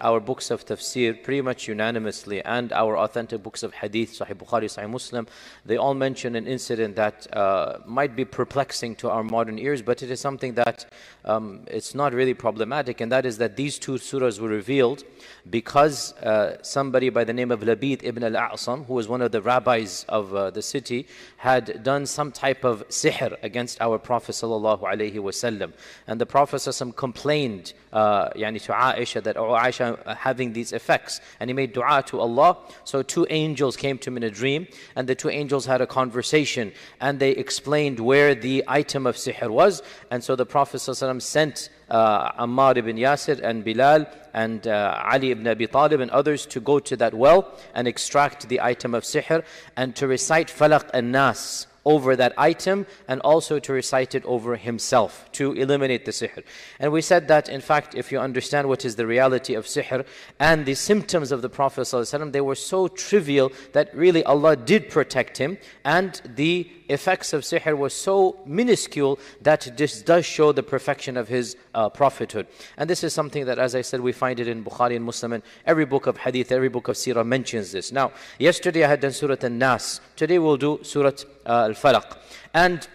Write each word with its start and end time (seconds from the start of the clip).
our 0.00 0.20
books 0.20 0.50
of 0.50 0.64
tafsir, 0.64 1.22
pretty 1.22 1.40
much 1.40 1.68
unanimously, 1.68 2.42
and 2.44 2.72
our 2.72 2.96
authentic 2.96 3.42
books 3.42 3.62
of 3.62 3.74
hadith, 3.74 4.18
Sahih 4.18 4.34
Bukhari, 4.34 4.64
Sahih 4.64 4.88
Muslim, 4.88 5.26
they 5.66 5.76
all 5.76 5.94
mention 5.94 6.36
an 6.36 6.46
incident 6.46 6.96
that 6.96 7.26
uh, 7.36 7.78
might 7.86 8.16
be 8.16 8.24
perplexing 8.24 8.96
to 8.96 9.10
our 9.10 9.22
modern 9.22 9.58
ears, 9.58 9.82
but 9.82 10.02
it 10.02 10.10
is 10.10 10.20
something 10.20 10.54
that 10.54 10.86
um, 11.24 11.62
it's 11.66 11.94
not 11.94 12.12
really 12.12 12.34
problematic, 12.34 13.00
and 13.00 13.12
that 13.12 13.26
is 13.26 13.38
that 13.38 13.56
these 13.56 13.78
two 13.78 13.92
surahs 13.92 14.40
were 14.40 14.48
revealed 14.48 15.04
because 15.48 16.12
uh, 16.18 16.56
somebody 16.62 17.08
by 17.10 17.24
the 17.24 17.32
name 17.32 17.50
of 17.50 17.60
Labid 17.60 18.02
ibn 18.02 18.24
al-A'sam, 18.24 18.86
who 18.86 18.94
was 18.94 19.08
one 19.08 19.22
of 19.22 19.32
the 19.32 19.42
rabbis 19.42 20.04
of 20.08 20.34
uh, 20.34 20.50
the 20.50 20.62
city, 20.62 21.06
had 21.38 21.82
done 21.82 22.06
some 22.06 22.32
type 22.32 22.64
of 22.64 22.86
sihr 22.88 23.36
against 23.42 23.80
our 23.80 23.98
Prophet 23.98 24.32
sallallahu 24.32 24.82
alaihi 24.82 25.14
wasallam, 25.14 25.72
and 26.06 26.20
the 26.20 26.26
Prophet 26.26 26.60
complained, 26.96 27.72
uh, 27.92 28.28
to 28.30 28.72
Aisha 28.72 29.22
that, 29.22 29.36
oh 29.36 29.50
Aisha, 29.50 29.79
uh, 29.80 30.14
having 30.14 30.52
these 30.52 30.72
effects, 30.72 31.20
and 31.38 31.50
he 31.50 31.54
made 31.54 31.72
dua 31.72 32.02
to 32.06 32.20
Allah. 32.20 32.58
So 32.84 33.02
two 33.02 33.26
angels 33.30 33.76
came 33.76 33.98
to 33.98 34.10
him 34.10 34.16
in 34.16 34.22
a 34.22 34.30
dream, 34.30 34.66
and 34.96 35.08
the 35.08 35.14
two 35.14 35.30
angels 35.30 35.66
had 35.66 35.80
a 35.80 35.86
conversation, 35.86 36.72
and 37.00 37.18
they 37.18 37.30
explained 37.30 38.00
where 38.00 38.34
the 38.34 38.64
item 38.68 39.06
of 39.06 39.16
sihr 39.16 39.50
was, 39.50 39.82
and 40.10 40.22
so 40.22 40.36
the 40.36 40.46
Prophet 40.46 40.78
sallam 40.78 41.20
sent 41.20 41.70
uh, 41.90 42.32
Ammar 42.32 42.76
ibn 42.76 42.96
Yasir 42.96 43.40
and 43.42 43.64
Bilal 43.64 44.06
and 44.32 44.66
uh, 44.66 45.02
Ali 45.12 45.32
ibn 45.32 45.46
Abi 45.46 45.66
Talib 45.66 46.00
and 46.00 46.10
others 46.10 46.46
to 46.46 46.60
go 46.60 46.78
to 46.78 46.96
that 46.96 47.14
well 47.14 47.52
and 47.74 47.88
extract 47.88 48.48
the 48.48 48.60
item 48.60 48.94
of 48.94 49.02
sihr 49.02 49.44
and 49.76 49.96
to 49.96 50.06
recite 50.06 50.48
Falaq 50.48 50.88
and 50.94 51.10
Nas 51.10 51.66
over 51.84 52.16
that 52.16 52.32
item 52.36 52.86
and 53.08 53.20
also 53.20 53.58
to 53.58 53.72
recite 53.72 54.14
it 54.14 54.24
over 54.24 54.56
himself 54.56 55.30
to 55.32 55.52
eliminate 55.52 56.04
the 56.04 56.10
sihr. 56.10 56.42
And 56.78 56.92
we 56.92 57.02
said 57.02 57.28
that 57.28 57.48
in 57.48 57.60
fact 57.60 57.94
if 57.94 58.12
you 58.12 58.18
understand 58.18 58.68
what 58.68 58.84
is 58.84 58.96
the 58.96 59.06
reality 59.06 59.54
of 59.54 59.66
sihr 59.66 60.04
and 60.38 60.66
the 60.66 60.74
symptoms 60.74 61.32
of 61.32 61.42
the 61.42 61.48
Prophet 61.48 61.82
ﷺ, 61.82 62.32
they 62.32 62.40
were 62.40 62.54
so 62.54 62.88
trivial 62.88 63.52
that 63.72 63.94
really 63.94 64.24
Allah 64.24 64.56
did 64.56 64.90
protect 64.90 65.38
him 65.38 65.58
and 65.84 66.20
the 66.24 66.70
effects 66.90 67.32
of 67.32 67.42
sihr 67.42 67.76
were 67.76 67.88
so 67.90 68.38
minuscule 68.44 69.18
that 69.40 69.72
this 69.76 70.02
does 70.02 70.26
show 70.26 70.52
the 70.52 70.62
perfection 70.62 71.16
of 71.16 71.28
his 71.28 71.56
uh, 71.74 71.88
prophethood. 71.88 72.46
And 72.76 72.90
this 72.90 73.04
is 73.04 73.12
something 73.12 73.46
that, 73.46 73.58
as 73.58 73.74
I 73.74 73.82
said, 73.82 74.00
we 74.00 74.12
find 74.12 74.40
it 74.40 74.48
in 74.48 74.64
Bukhari 74.64 74.96
and 74.96 75.04
Muslim, 75.04 75.32
and 75.32 75.42
every 75.66 75.84
book 75.84 76.06
of 76.06 76.18
hadith, 76.18 76.52
every 76.52 76.68
book 76.68 76.88
of 76.88 76.96
seerah 76.96 77.24
mentions 77.24 77.72
this. 77.72 77.92
Now, 77.92 78.12
yesterday 78.38 78.84
I 78.84 78.88
had 78.88 79.00
done 79.00 79.12
Surah 79.12 79.36
An-Nas. 79.40 80.00
Today 80.20 80.38
we'll 80.38 80.58
do 80.58 80.80
Surah 80.82 81.12
uh, 81.46 81.68
Al-Falaq. 81.68 82.18
And 82.52 82.86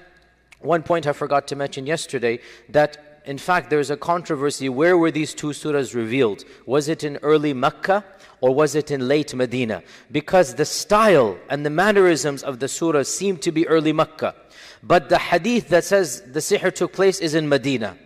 one 0.60 0.84
point 0.84 1.08
I 1.08 1.14
forgot 1.14 1.48
to 1.48 1.56
mention 1.56 1.88
yesterday, 1.88 2.40
that 2.70 3.24
in 3.26 3.40
fact 3.40 3.72
there's 3.72 3.90
a 3.90 3.98
controversy, 3.98 4.70
where 4.70 4.96
were 4.96 5.10
these 5.10 5.34
two 5.34 5.48
surahs 5.48 5.96
revealed? 5.96 6.44
Was 6.68 6.88
it 6.88 7.04
in 7.04 7.18
early 7.24 7.52
Mecca? 7.52 8.06
or 8.42 8.54
was 8.54 8.76
it 8.76 8.92
in 8.92 9.08
late 9.08 9.34
Medina? 9.34 9.82
Because 10.12 10.54
the 10.54 10.66
style 10.66 11.36
and 11.50 11.66
the 11.66 11.72
mannerisms 11.72 12.44
of 12.44 12.60
the 12.60 12.68
surah 12.68 13.02
seem 13.02 13.38
to 13.38 13.52
be 13.52 13.68
early 13.68 13.92
Mecca. 13.92 14.36
But 14.84 15.10
the 15.10 15.18
hadith 15.18 15.70
that 15.70 15.84
says 15.84 16.22
the 16.28 16.42
sihr 16.42 16.72
took 16.72 16.94
place 16.94 17.20
is 17.20 17.34
in 17.34 17.50
Medina. 17.50 17.98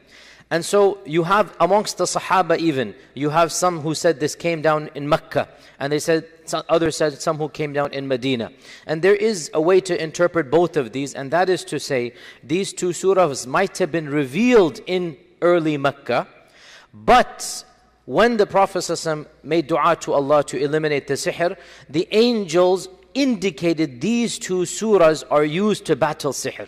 And 0.52 0.66
so 0.66 0.98
you 1.06 1.24
have 1.24 1.56
amongst 1.60 2.00
the 2.00 2.06
Sahaba 2.06 2.58
even, 2.58 2.96
you 3.14 3.30
have 3.30 3.52
some 3.52 3.82
who 3.82 3.94
said 3.94 4.20
this 4.20 4.34
came 4.34 4.64
down 4.64 4.90
in 4.96 5.08
Mecca, 5.08 5.48
and 5.80 5.94
they 5.94 6.00
said 6.00 6.26
others 6.68 6.98
said 6.98 7.22
some 7.22 7.38
who 7.38 7.50
came 7.50 7.72
down 7.72 7.94
in 7.94 8.08
Medina. 8.08 8.52
And 8.88 9.04
there 9.04 9.16
is 9.16 9.52
a 9.54 9.62
way 9.62 9.80
to 9.82 10.04
interpret 10.04 10.50
both 10.50 10.76
of 10.76 10.92
these, 10.92 11.14
and 11.14 11.30
that 11.30 11.50
is 11.50 11.64
to 11.66 11.80
say, 11.80 12.14
these 12.44 12.74
two 12.74 12.90
surahs 12.90 13.46
might 13.46 13.78
have 13.78 13.92
been 13.92 14.10
revealed 14.10 14.80
in 14.88 15.18
early 15.44 15.78
Mecca, 15.78 16.28
but 16.94 17.64
when 18.06 18.38
the 18.38 18.48
Prophet 18.48 18.80
ﷺ 18.80 19.28
made 19.44 19.68
dua 19.68 19.96
to 19.98 20.14
Allah 20.14 20.44
to 20.46 20.58
eliminate 20.58 21.06
the 21.06 21.14
sihr, 21.14 21.56
the 21.88 22.08
angels 22.12 22.90
indicated 23.14 24.02
these 24.02 24.40
two 24.40 24.62
surahs 24.62 25.24
are 25.30 25.46
used 25.46 25.86
to 25.86 25.96
battle 25.96 26.34
sihr. 26.34 26.68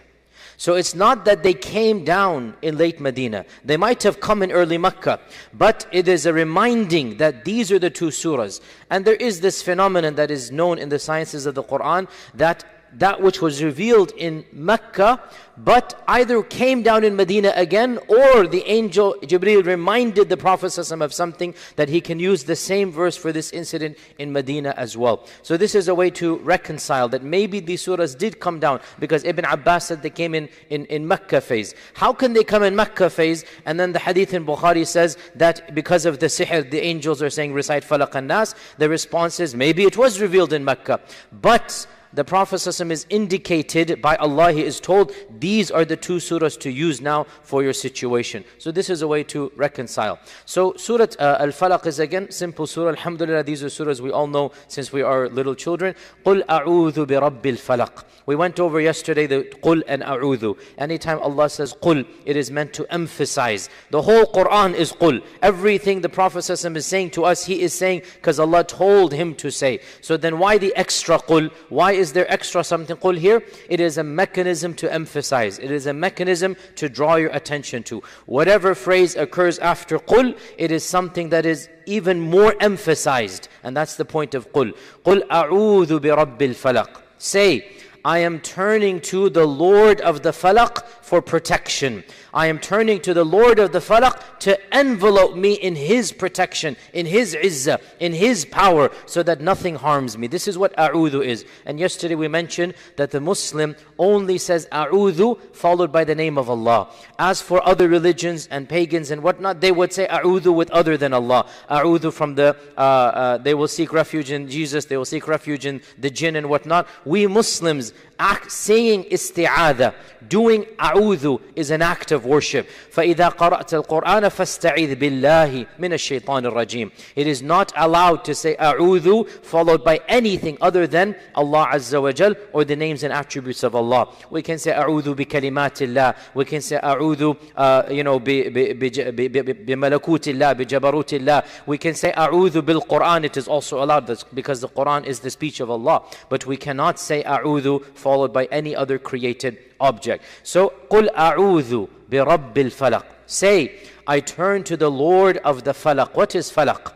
So 0.61 0.75
it's 0.75 0.93
not 0.93 1.25
that 1.25 1.41
they 1.41 1.55
came 1.55 2.03
down 2.05 2.53
in 2.61 2.77
late 2.77 2.99
Medina. 2.99 3.45
They 3.65 3.77
might 3.77 4.03
have 4.03 4.19
come 4.19 4.43
in 4.43 4.51
early 4.51 4.77
Mecca. 4.77 5.19
But 5.51 5.87
it 5.91 6.07
is 6.07 6.27
a 6.27 6.33
reminding 6.33 7.17
that 7.17 7.45
these 7.45 7.71
are 7.71 7.79
the 7.79 7.89
two 7.89 8.09
surahs. 8.09 8.61
And 8.87 9.03
there 9.03 9.15
is 9.15 9.41
this 9.41 9.63
phenomenon 9.63 10.13
that 10.17 10.29
is 10.29 10.51
known 10.51 10.77
in 10.77 10.89
the 10.89 10.99
sciences 10.99 11.47
of 11.47 11.55
the 11.55 11.63
Quran 11.63 12.07
that 12.35 12.63
that 12.93 13.21
which 13.21 13.41
was 13.41 13.63
revealed 13.63 14.11
in 14.17 14.45
Mecca, 14.51 15.21
but 15.57 16.03
either 16.07 16.41
came 16.43 16.81
down 16.81 17.03
in 17.03 17.15
Medina 17.15 17.53
again, 17.55 17.99
or 18.07 18.47
the 18.47 18.63
angel 18.65 19.15
Jibreel 19.21 19.65
reminded 19.65 20.29
the 20.29 20.37
Prophet 20.37 20.77
of 20.77 21.13
something 21.13 21.53
that 21.75 21.89
he 21.89 22.01
can 22.01 22.19
use 22.19 22.43
the 22.43 22.55
same 22.55 22.91
verse 22.91 23.15
for 23.15 23.31
this 23.31 23.51
incident 23.51 23.97
in 24.17 24.31
Medina 24.31 24.73
as 24.77 24.97
well. 24.97 25.27
So 25.43 25.57
this 25.57 25.75
is 25.75 25.87
a 25.87 25.95
way 25.95 26.09
to 26.11 26.37
reconcile 26.37 27.07
that 27.09 27.23
maybe 27.23 27.59
these 27.59 27.85
surahs 27.85 28.17
did 28.17 28.39
come 28.39 28.59
down 28.59 28.79
because 28.99 29.23
Ibn 29.23 29.45
Abbas 29.45 29.85
said 29.85 30.01
they 30.01 30.09
came 30.09 30.33
in, 30.33 30.49
in, 30.69 30.85
in 30.85 31.07
Mecca 31.07 31.41
phase. 31.41 31.73
How 31.93 32.13
can 32.13 32.33
they 32.33 32.43
come 32.43 32.63
in 32.63 32.75
Mecca 32.75 33.09
phase? 33.09 33.45
And 33.65 33.79
then 33.79 33.93
the 33.93 33.99
hadith 33.99 34.33
in 34.33 34.45
Bukhari 34.45 34.87
says 34.87 35.17
that 35.35 35.75
because 35.75 36.05
of 36.05 36.19
the 36.19 36.27
sihr, 36.27 36.69
the 36.69 36.81
angels 36.81 37.21
are 37.21 37.29
saying 37.29 37.53
recite 37.53 37.83
Falaq 37.83 38.23
Nas. 38.23 38.55
The 38.77 38.89
response 38.89 39.39
is 39.39 39.55
maybe 39.55 39.83
it 39.83 39.97
was 39.97 40.19
revealed 40.19 40.53
in 40.53 40.63
Mecca. 40.63 40.99
But 41.31 41.87
the 42.16 42.24
Prophet 42.24 42.56
ﷺ 42.56 42.90
is 42.90 43.06
indicated 43.10 44.00
by 44.00 44.16
Allah, 44.16 44.50
he 44.50 44.62
is 44.62 44.80
told, 44.80 45.12
these 45.38 45.70
are 45.70 45.84
the 45.84 45.96
two 45.96 46.16
surahs 46.16 46.58
to 46.60 46.70
use 46.70 47.02
now 47.02 47.24
for 47.42 47.62
your 47.62 47.74
situation. 47.74 48.42
So 48.56 48.72
this 48.72 48.88
is 48.88 49.02
a 49.02 49.08
way 49.08 49.22
to 49.24 49.52
reconcile. 49.54 50.18
So 50.46 50.72
Surah 50.76 51.08
uh, 51.18 51.36
Al-Falaq 51.40 51.84
is 51.84 51.98
again 51.98 52.30
simple 52.30 52.66
surah. 52.66 52.88
Alhamdulillah, 52.90 53.42
these 53.42 53.62
are 53.62 53.66
surahs 53.66 54.00
we 54.00 54.10
all 54.10 54.26
know 54.26 54.52
since 54.66 54.92
we 54.92 55.02
are 55.02 55.28
little 55.28 55.54
children. 55.54 55.94
قُلْ 56.24 56.46
أَعُوذُ 56.46 56.92
بِرَبِّ 57.06 57.42
الْفَلَقِ 57.42 58.04
We 58.24 58.34
went 58.34 58.60
over 58.60 58.80
yesterday 58.80 59.26
the 59.26 59.42
قُلْ 59.62 59.82
and 59.86 60.02
أَعُوذُ. 60.02 60.58
Anytime 60.78 61.18
Allah 61.18 61.50
says 61.50 61.74
قُلْ, 61.74 62.06
it 62.24 62.36
is 62.36 62.50
meant 62.50 62.72
to 62.74 62.90
emphasize. 62.90 63.68
The 63.90 64.00
whole 64.00 64.24
Quran 64.24 64.74
is 64.74 64.92
قُلْ. 64.92 65.22
Everything 65.42 66.00
the 66.00 66.08
Prophet 66.08 66.38
ﷺ 66.38 66.76
is 66.76 66.86
saying 66.86 67.10
to 67.10 67.24
us, 67.24 67.44
he 67.44 67.60
is 67.60 67.74
saying 67.74 68.02
because 68.14 68.38
Allah 68.40 68.64
told 68.64 69.12
him 69.12 69.34
to 69.34 69.50
say. 69.50 69.80
So 70.00 70.16
then 70.16 70.38
why 70.38 70.56
the 70.56 70.74
extra 70.76 71.18
قُلْ? 71.18 71.50
Why 71.68 71.92
is 72.00 72.12
there 72.12 72.30
extra 72.32 72.64
something 72.64 72.96
qul 72.96 73.18
here? 73.18 73.42
It 73.68 73.80
is 73.80 73.98
a 73.98 74.04
mechanism 74.04 74.74
to 74.74 74.92
emphasize. 74.92 75.58
It 75.58 75.70
is 75.70 75.86
a 75.86 75.92
mechanism 75.92 76.56
to 76.76 76.88
draw 76.88 77.16
your 77.16 77.30
attention 77.30 77.82
to. 77.84 78.02
Whatever 78.26 78.74
phrase 78.74 79.16
occurs 79.16 79.58
after 79.58 79.98
qul, 79.98 80.38
it 80.58 80.70
is 80.70 80.84
something 80.84 81.30
that 81.30 81.46
is 81.46 81.68
even 81.86 82.20
more 82.20 82.54
emphasized. 82.60 83.48
And 83.62 83.76
that's 83.76 83.96
the 83.96 84.04
point 84.04 84.34
of 84.34 84.52
qul. 84.52 84.76
قُلْ 85.04 85.28
أَعُوذُ 85.28 86.00
بِرَبِّ 86.00 86.38
الْفَلَقِ 86.38 87.02
Say, 87.18 87.76
I 88.04 88.18
am 88.18 88.38
turning 88.38 89.00
to 89.00 89.28
the 89.28 89.46
Lord 89.46 90.00
of 90.00 90.22
the 90.22 90.30
falaq 90.30 90.84
for 91.11 91.21
protection. 91.21 92.05
I 92.33 92.47
am 92.47 92.57
turning 92.57 93.01
to 93.01 93.13
the 93.13 93.25
Lord 93.25 93.59
of 93.59 93.73
the 93.73 93.79
falaq 93.79 94.39
to 94.39 94.73
envelope 94.73 95.35
me 95.35 95.55
in 95.55 95.75
His 95.75 96.13
protection, 96.13 96.77
in 96.93 97.05
His 97.05 97.35
izzah, 97.35 97.81
in 97.99 98.13
His 98.13 98.45
power, 98.45 98.89
so 99.05 99.21
that 99.23 99.41
nothing 99.41 99.75
harms 99.75 100.17
me. 100.17 100.27
This 100.27 100.47
is 100.47 100.57
what 100.57 100.73
a'udhu 100.77 101.25
is. 101.25 101.43
And 101.65 101.81
yesterday 101.81 102.15
we 102.15 102.29
mentioned 102.29 102.75
that 102.95 103.11
the 103.11 103.19
Muslim 103.19 103.75
only 103.99 104.37
says 104.37 104.69
a'udhu 104.71 105.37
followed 105.53 105.91
by 105.91 106.05
the 106.05 106.15
name 106.15 106.37
of 106.37 106.49
Allah. 106.49 106.87
As 107.19 107.41
for 107.41 107.61
other 107.67 107.89
religions 107.89 108.47
and 108.49 108.69
pagans 108.69 109.11
and 109.11 109.21
whatnot, 109.21 109.59
they 109.59 109.73
would 109.73 109.91
say 109.91 110.07
a'udhu 110.07 110.55
with 110.55 110.71
other 110.71 110.95
than 110.95 111.13
Allah. 111.13 111.45
A'udhu 111.69 112.13
from 112.13 112.35
the, 112.35 112.55
uh, 112.77 112.79
uh, 112.79 113.37
they 113.37 113.53
will 113.53 113.67
seek 113.67 113.91
refuge 113.91 114.31
in 114.31 114.47
Jesus, 114.47 114.85
they 114.85 114.95
will 114.95 115.03
seek 115.03 115.27
refuge 115.27 115.65
in 115.65 115.81
the 115.97 116.09
jinn 116.09 116.37
and 116.37 116.47
whatnot. 116.47 116.87
We 117.03 117.27
Muslims 117.27 117.91
act, 118.20 118.50
saying 118.50 119.04
isti'adha, 119.04 119.94
doing 120.28 120.64
a'udhu 120.78 121.40
is 121.54 121.70
an 121.70 121.82
act 121.82 122.12
of 122.12 122.24
worship. 122.24 122.68
فَإِذَا 122.92 123.36
قَرَأْتَ 123.36 123.84
الْقُرْآنَ 123.84 124.22
فَاسْتَعِذْ 124.22 124.96
بِاللَّهِ 124.96 125.66
مِنَ 125.78 125.92
الشَّيْطَانِ 125.92 126.50
الرَّجِيمِ 126.50 126.90
It 127.14 127.26
is 127.26 127.42
not 127.42 127.72
allowed 127.76 128.24
to 128.24 128.34
say 128.34 128.56
a'udhu 128.56 129.28
followed 129.28 129.84
by 129.84 130.00
anything 130.08 130.56
other 130.60 130.86
than 130.86 131.14
Allah 131.34 131.68
Azza 131.72 132.00
wa 132.02 132.12
Jal 132.12 132.34
or 132.52 132.64
the 132.64 132.76
names 132.76 133.02
and 133.02 133.12
attributes 133.12 133.62
of 133.62 133.74
Allah. 133.74 134.08
We 134.30 134.42
can 134.42 134.58
say 134.58 134.72
a'udhu 134.72 135.16
bi 135.16 135.24
kalimatillah. 135.24 136.16
We 136.34 136.44
can 136.44 136.60
say 136.60 136.78
a'udhu, 136.82 137.36
uh, 137.56 137.84
you 137.90 138.04
know, 138.04 138.18
bi, 138.18 138.48
bi, 138.48 138.72
bi, 138.72 138.88
bi, 138.88 139.28
bi, 139.28 139.42
bi 139.52 139.74
malakutillah, 139.74 140.56
bi 140.56 140.64
jabarutillah. 140.64 141.44
We 141.66 141.78
can 141.78 141.94
say 141.94 142.12
a'udhu 142.12 142.64
bil 142.64 142.80
Quran. 142.80 143.24
It 143.24 143.36
is 143.36 143.48
also 143.48 143.82
allowed 143.82 144.06
because 144.34 144.60
the 144.60 144.68
Quran 144.68 145.04
is 145.04 145.20
the 145.20 145.30
speech 145.30 145.60
of 145.60 145.70
Allah. 145.70 146.02
But 146.28 146.46
we 146.46 146.56
cannot 146.56 146.98
say 146.98 147.22
a'udhu 147.22 147.84
followed 147.94 148.09
by 148.32 148.46
any 148.50 148.74
other 148.74 148.98
created 148.98 149.58
object. 149.80 150.24
So, 150.42 150.72
قُلْ 150.90 151.12
أَعُوذُ 151.14 151.88
بِرَبِّ 152.10 152.54
الْفَلَقِ 152.54 153.04
Say, 153.26 153.80
I 154.06 154.20
turn 154.20 154.62
to 154.64 154.76
the 154.76 154.90
Lord 154.90 155.38
of 155.38 155.64
the 155.64 155.72
falaq. 155.72 156.14
What 156.14 156.34
is 156.34 156.50
falaq? 156.50 156.92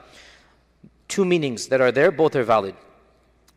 Two 1.08 1.24
meanings 1.24 1.66
that 1.68 1.80
are 1.80 1.90
there, 1.90 2.12
both 2.12 2.36
are 2.36 2.44
valid. 2.44 2.74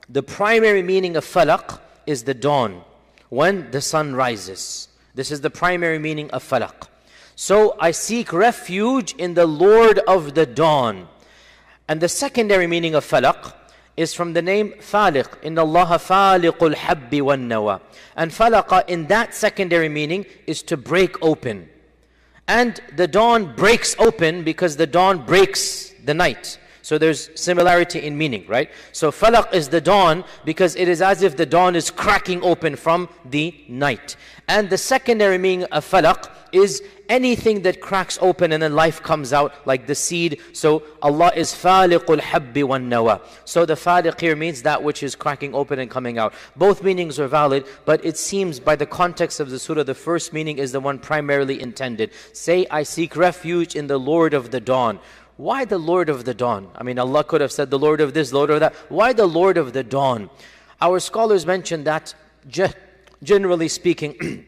The 0.09 0.23
primary 0.23 0.81
meaning 0.81 1.15
of 1.15 1.23
falaq 1.23 1.79
is 2.07 2.23
the 2.23 2.33
dawn, 2.33 2.83
when 3.29 3.69
the 3.71 3.81
sun 3.81 4.15
rises. 4.15 4.89
This 5.13 5.31
is 5.31 5.41
the 5.41 5.51
primary 5.51 5.99
meaning 5.99 6.31
of 6.31 6.43
falaq. 6.43 6.87
So 7.35 7.75
I 7.79 7.91
seek 7.91 8.33
refuge 8.33 9.13
in 9.13 9.35
the 9.35 9.45
Lord 9.45 9.99
of 9.99 10.33
the 10.33 10.45
dawn. 10.45 11.07
And 11.87 12.01
the 12.01 12.09
secondary 12.09 12.67
meaning 12.67 12.95
of 12.95 13.05
falaq 13.05 13.53
is 13.98 14.14
from 14.14 14.32
the 14.32 14.40
name 14.40 14.74
faliq. 14.78 15.42
In 15.42 15.58
Allah 15.58 15.98
faliqul 15.98 16.74
habbi 16.74 17.20
wan 17.20 17.48
nawa. 17.48 17.80
And 18.16 18.30
falaqa 18.30 18.88
in 18.88 19.08
that 19.08 19.34
secondary 19.34 19.88
meaning 19.88 20.24
is 20.46 20.62
to 20.62 20.76
break 20.76 21.20
open. 21.20 21.68
And 22.46 22.80
the 22.96 23.08
dawn 23.08 23.56
breaks 23.56 23.96
open 23.98 24.44
because 24.44 24.76
the 24.76 24.86
dawn 24.86 25.26
breaks 25.26 25.92
the 26.04 26.14
night. 26.14 26.58
So 26.82 26.96
there's 26.96 27.28
similarity 27.34 27.98
in 27.98 28.16
meaning, 28.16 28.46
right? 28.46 28.70
So 28.92 29.10
falaq 29.10 29.52
is 29.52 29.68
the 29.68 29.80
dawn 29.80 30.24
because 30.44 30.76
it 30.76 30.88
is 30.88 31.02
as 31.02 31.22
if 31.22 31.36
the 31.36 31.44
dawn 31.44 31.74
is 31.74 31.90
cracking 31.90 32.42
open 32.42 32.76
from 32.76 33.08
the 33.24 33.52
night. 33.68 34.16
And 34.46 34.70
the 34.70 34.78
secondary 34.78 35.38
meaning 35.38 35.66
of 35.72 35.84
falaq 35.84 36.30
is 36.52 36.82
anything 37.08 37.62
that 37.62 37.80
cracks 37.80 38.18
open 38.20 38.52
and 38.52 38.62
then 38.62 38.74
life 38.74 39.02
comes 39.02 39.32
out 39.32 39.54
like 39.66 39.86
the 39.86 39.94
seed. 39.94 40.40
So 40.52 40.82
Allah 41.02 41.32
is 41.34 41.52
faliqul 41.52 42.20
habbi 42.20 42.64
wan 42.64 42.90
nawa. 42.90 43.20
So 43.44 43.64
the 43.64 43.74
faliq 43.74 44.20
here 44.20 44.36
means 44.36 44.62
that 44.62 44.82
which 44.82 45.02
is 45.02 45.14
cracking 45.14 45.54
open 45.54 45.78
and 45.78 45.90
coming 45.90 46.18
out. 46.18 46.34
Both 46.56 46.82
meanings 46.82 47.18
are 47.18 47.28
valid, 47.28 47.66
but 47.84 48.04
it 48.04 48.16
seems 48.16 48.60
by 48.60 48.76
the 48.76 48.86
context 48.86 49.40
of 49.40 49.50
the 49.50 49.58
surah, 49.58 49.82
the 49.82 49.94
first 49.94 50.32
meaning 50.32 50.58
is 50.58 50.72
the 50.72 50.80
one 50.80 50.98
primarily 50.98 51.60
intended. 51.60 52.12
Say, 52.32 52.66
I 52.70 52.82
seek 52.82 53.16
refuge 53.16 53.74
in 53.74 53.86
the 53.86 53.98
Lord 53.98 54.34
of 54.34 54.50
the 54.50 54.60
dawn. 54.60 54.98
Why 55.36 55.64
the 55.64 55.78
Lord 55.78 56.08
of 56.08 56.24
the 56.24 56.34
dawn? 56.34 56.68
I 56.74 56.82
mean, 56.82 56.98
Allah 56.98 57.22
could 57.22 57.40
have 57.40 57.52
said 57.52 57.70
the 57.70 57.78
Lord 57.78 58.00
of 58.00 58.12
this, 58.12 58.32
Lord 58.32 58.50
of 58.50 58.58
that. 58.60 58.74
Why 58.88 59.12
the 59.12 59.26
Lord 59.26 59.56
of 59.56 59.72
the 59.72 59.84
dawn? 59.84 60.30
Our 60.80 60.98
scholars 60.98 61.46
mention 61.46 61.84
that, 61.84 62.12
generally 63.22 63.68
speaking, 63.68 64.46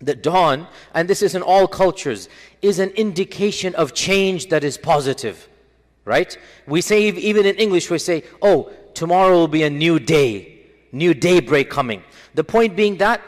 the 0.00 0.14
dawn, 0.14 0.68
and 0.94 1.08
this 1.08 1.22
is 1.22 1.34
in 1.34 1.42
all 1.42 1.66
cultures, 1.66 2.28
is 2.62 2.78
an 2.78 2.90
indication 2.90 3.74
of 3.74 3.94
change 3.94 4.48
that 4.48 4.64
is 4.64 4.78
positive. 4.78 5.48
Right? 6.04 6.36
We 6.66 6.80
say, 6.80 7.02
even 7.02 7.44
in 7.44 7.56
English, 7.56 7.90
we 7.90 7.98
say, 7.98 8.24
oh, 8.40 8.72
tomorrow 8.94 9.34
will 9.34 9.48
be 9.48 9.62
a 9.62 9.70
new 9.70 9.98
day, 9.98 10.66
new 10.90 11.12
daybreak 11.12 11.68
coming. 11.68 12.02
The 12.34 12.44
point 12.44 12.76
being 12.76 12.96
that 12.98 13.20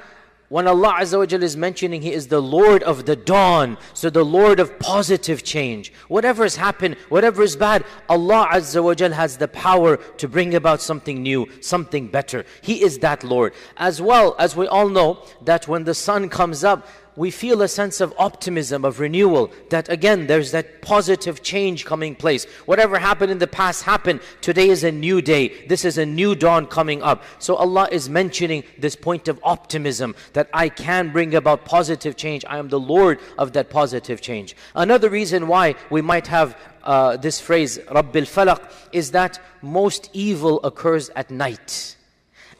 when 0.50 0.67
Allah 0.67 0.97
Azza 0.99 1.17
wa 1.17 1.38
is 1.44 1.56
mentioning 1.56 2.02
He 2.02 2.12
is 2.12 2.26
the 2.26 2.43
Lord 2.43 2.82
of 2.82 3.06
the 3.06 3.14
dawn, 3.14 3.79
so 3.94 4.11
the 4.11 4.25
Lord 4.25 4.58
of 4.58 4.81
positive 4.81 5.44
change. 5.44 5.93
Whatever 6.08 6.43
has 6.43 6.56
happened, 6.56 6.97
whatever 7.08 7.43
is 7.43 7.55
bad, 7.55 7.85
Allah 8.08 8.49
Azza 8.52 8.82
wa 8.82 9.14
has 9.14 9.37
the 9.37 9.47
power 9.47 9.97
to 9.97 10.29
bring 10.29 10.56
about 10.56 10.82
something 10.82 11.23
new, 11.23 11.47
something 11.61 12.08
better. 12.08 12.44
He 12.62 12.82
is 12.82 12.99
that 12.99 13.23
Lord. 13.23 13.55
As 13.76 14.02
well 14.02 14.35
as 14.41 14.56
we 14.56 14.67
all 14.67 14.88
know 14.88 15.25
that 15.43 15.69
when 15.69 15.85
the 15.85 15.94
sun 15.94 16.29
comes 16.29 16.64
up, 16.64 16.85
we 17.20 17.31
feel 17.31 17.61
a 17.61 17.69
sense 17.69 18.00
of 18.00 18.14
optimism, 18.17 18.82
of 18.82 18.99
renewal, 18.99 19.50
that 19.69 19.90
again, 19.90 20.26
there's 20.26 20.52
that 20.52 20.81
positive 20.81 21.43
change 21.43 21.84
coming 21.84 22.14
place. 22.14 22.46
Whatever 22.64 22.99
happened 22.99 23.31
in 23.31 23.37
the 23.37 23.46
past 23.46 23.82
happened. 23.82 24.20
Today 24.40 24.70
is 24.70 24.84
a 24.84 24.90
new 24.90 25.20
day. 25.20 25.67
This 25.67 25.84
is 25.84 25.99
a 25.99 26.06
new 26.06 26.34
dawn 26.34 26.64
coming 26.67 27.02
up. 27.02 27.22
So 27.38 27.56
Allah 27.56 27.88
is 27.93 28.08
mentioning 28.08 28.64
this 28.78 28.96
point 28.96 29.28
of 29.28 29.38
optimism, 29.43 30.14
that 30.32 30.49
I 30.55 30.70
can 30.70 31.12
bring 31.12 31.34
about 31.34 31.67
positive 31.67 32.17
change. 32.17 32.43
I 32.49 32.56
am 32.56 32.70
the 32.70 32.81
Lord 32.81 33.20
of 33.37 33.52
that 33.52 33.69
positive 33.69 34.23
change. 34.23 34.56
Another 34.75 35.11
reason 35.11 35.46
why 35.46 35.75
we 35.90 36.00
might 36.00 36.26
have 36.28 36.56
uh, 36.82 37.19
this 37.19 37.38
phrase, 37.38 37.76
Rabbil 37.90 38.28
Falaq, 38.34 38.73
is 38.93 39.11
that 39.11 39.38
most 39.61 40.08
evil 40.14 40.58
occurs 40.64 41.11
at 41.11 41.31
night. 41.31 41.96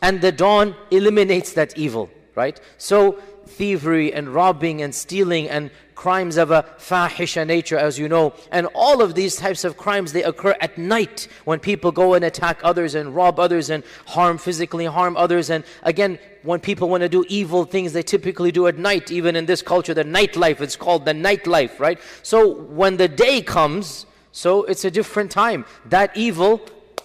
And 0.03 0.21
the 0.21 0.33
dawn 0.33 0.77
eliminates 0.91 1.55
that 1.55 1.79
evil, 1.79 2.11
right? 2.35 2.61
So 2.77 3.19
thievery 3.51 4.13
and 4.13 4.29
robbing 4.29 4.81
and 4.83 4.95
stealing 4.95 5.49
and 5.49 5.71
crimes 5.95 6.39
of 6.39 6.51
a 6.51 6.63
fahisha 6.79 7.47
nature 7.47 7.77
as 7.77 7.99
you 7.99 8.09
know. 8.09 8.33
And 8.51 8.67
all 8.75 9.03
of 9.03 9.15
these 9.15 9.37
types 9.37 9.65
of 9.65 9.77
crimes 9.77 10.13
they 10.13 10.23
occur 10.23 10.57
at 10.61 10.79
night 10.79 11.29
when 11.45 11.61
people 11.61 11.93
go 11.93 12.15
and 12.15 12.25
attack 12.25 12.59
others 12.63 12.95
and 12.95 13.15
rob 13.15 13.39
others 13.39 13.69
and 13.69 13.85
harm 14.07 14.39
physically 14.39 14.87
harm 14.87 15.15
others. 15.19 15.51
And 15.51 15.63
again 15.83 16.19
when 16.43 16.59
people 16.61 16.89
want 16.89 17.03
to 17.03 17.09
do 17.11 17.23
evil 17.29 17.67
things 17.67 17.93
they 17.93 18.03
typically 18.03 18.51
do 18.51 18.67
at 18.67 18.79
night. 18.79 19.11
Even 19.11 19.37
in 19.37 19.45
this 19.45 19.61
culture 19.61 19.93
the 19.93 20.05
nightlife 20.05 20.63
it's 20.63 20.77
called 20.77 21.05
the 21.05 21.13
nightlife 21.13 21.79
right? 21.79 21.99
So 22.23 22.55
when 22.81 22.97
the 22.97 23.09
day 23.09 23.43
comes 23.43 24.07
so 24.33 24.65
it's 24.65 24.87
a 24.87 24.91
different 24.91 25.31
time. 25.31 25.67
That 25.85 26.17
evil 26.17 26.63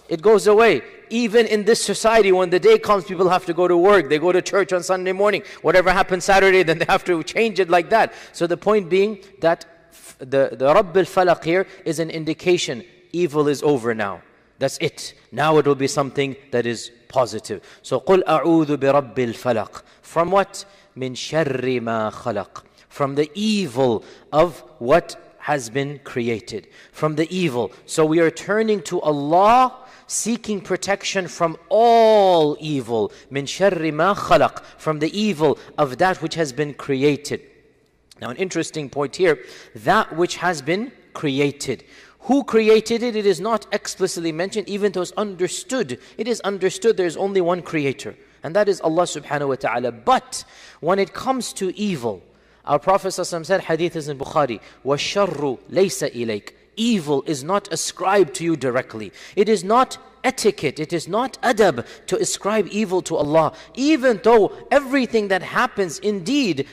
it 0.08 0.22
goes 0.22 0.46
away 0.46 0.82
even 1.09 1.45
in 1.47 1.65
this 1.65 1.83
society, 1.83 2.31
when 2.31 2.49
the 2.49 2.59
day 2.59 2.79
comes, 2.79 3.03
people 3.05 3.29
have 3.29 3.45
to 3.45 3.53
go 3.53 3.67
to 3.67 3.77
work. 3.77 4.09
They 4.09 4.19
go 4.19 4.31
to 4.31 4.41
church 4.41 4.71
on 4.73 4.81
Sunday 4.83 5.11
morning. 5.11 5.43
Whatever 5.61 5.91
happens 5.91 6.25
Saturday, 6.25 6.63
then 6.63 6.79
they 6.79 6.85
have 6.87 7.03
to 7.05 7.21
change 7.23 7.59
it 7.59 7.69
like 7.69 7.89
that. 7.89 8.13
So 8.31 8.47
the 8.47 8.57
point 8.57 8.89
being 8.89 9.19
that 9.39 9.65
the, 10.19 10.49
the 10.53 10.73
Rabb 10.73 10.95
al-Falaq 10.95 11.43
here 11.43 11.67
is 11.85 11.99
an 11.99 12.09
indication 12.09 12.83
evil 13.11 13.47
is 13.47 13.61
over 13.63 13.93
now. 13.93 14.21
That's 14.59 14.77
it. 14.77 15.15
Now 15.31 15.57
it 15.57 15.65
will 15.65 15.75
be 15.75 15.87
something 15.87 16.35
that 16.51 16.65
is 16.65 16.91
positive. 17.07 17.63
So 17.81 17.99
قُلْ 17.99 18.23
أَعُوذُ 18.23 18.77
بِرَبِّ 18.77 19.15
الْفَلَقِ 19.15 19.81
From 20.01 20.31
what? 20.31 20.65
مِنْ 20.95 21.13
شَرِّ 21.13 21.81
مَا 21.81 22.11
خَلَقٍ 22.11 22.63
From 22.87 23.15
the 23.15 23.29
evil 23.33 24.03
of 24.31 24.59
what 24.77 25.35
has 25.39 25.69
been 25.69 25.99
created. 26.03 26.67
From 26.91 27.15
the 27.15 27.27
evil. 27.35 27.71
So 27.85 28.05
we 28.05 28.19
are 28.19 28.29
turning 28.29 28.81
to 28.83 29.01
Allah 29.01 29.75
seeking 30.07 30.61
protection 30.61 31.27
from 31.27 31.57
all 31.69 32.57
evil, 32.59 33.11
min 33.29 33.45
sharri 33.45 33.93
ma 33.93 34.13
khalaq, 34.15 34.63
from 34.77 34.99
the 34.99 35.17
evil 35.17 35.57
of 35.77 35.97
that 35.97 36.21
which 36.21 36.35
has 36.35 36.53
been 36.53 36.73
created. 36.73 37.41
Now, 38.21 38.29
an 38.29 38.37
interesting 38.37 38.89
point 38.89 39.15
here 39.15 39.39
that 39.75 40.15
which 40.15 40.37
has 40.37 40.61
been 40.61 40.91
created. 41.13 41.83
Who 42.25 42.43
created 42.43 43.01
it? 43.01 43.15
It 43.15 43.25
is 43.25 43.41
not 43.41 43.65
explicitly 43.71 44.31
mentioned, 44.31 44.69
even 44.69 44.91
though 44.91 45.01
it's 45.01 45.11
understood. 45.13 45.99
It 46.17 46.27
is 46.27 46.39
understood 46.41 46.95
there 46.95 47.07
is 47.07 47.17
only 47.17 47.41
one 47.41 47.63
creator, 47.63 48.15
and 48.43 48.55
that 48.55 48.69
is 48.69 48.79
Allah 48.81 49.03
subhanahu 49.03 49.47
wa 49.49 49.55
ta'ala. 49.55 49.91
But 49.91 50.45
when 50.81 50.99
it 50.99 51.13
comes 51.13 51.51
to 51.53 51.75
evil, 51.75 52.21
our 52.63 52.77
Prophet 52.77 53.11
said, 53.11 53.61
Hadith 53.61 53.95
is 53.95 54.07
in 54.07 54.19
Bukhari, 54.19 54.59
وَالشَّرُّ 54.85 55.59
لَيْسَ 55.71 56.11
إِلَيْكَ 56.13 56.51
evil 56.75 57.23
is 57.25 57.43
not 57.43 57.71
ascribed 57.71 58.33
to 58.35 58.43
you 58.43 58.55
directly. 58.55 59.11
It 59.35 59.49
is 59.49 59.63
not 59.63 59.97
etiquette, 60.23 60.79
it 60.79 60.93
is 60.93 61.07
not 61.07 61.41
adab 61.41 61.85
to 62.07 62.17
ascribe 62.17 62.67
evil 62.69 63.01
to 63.03 63.15
Allah. 63.15 63.53
Even 63.75 64.19
though 64.23 64.51
everything 64.69 65.29
that 65.29 65.41
happens, 65.41 65.99
indeed, 65.99 66.67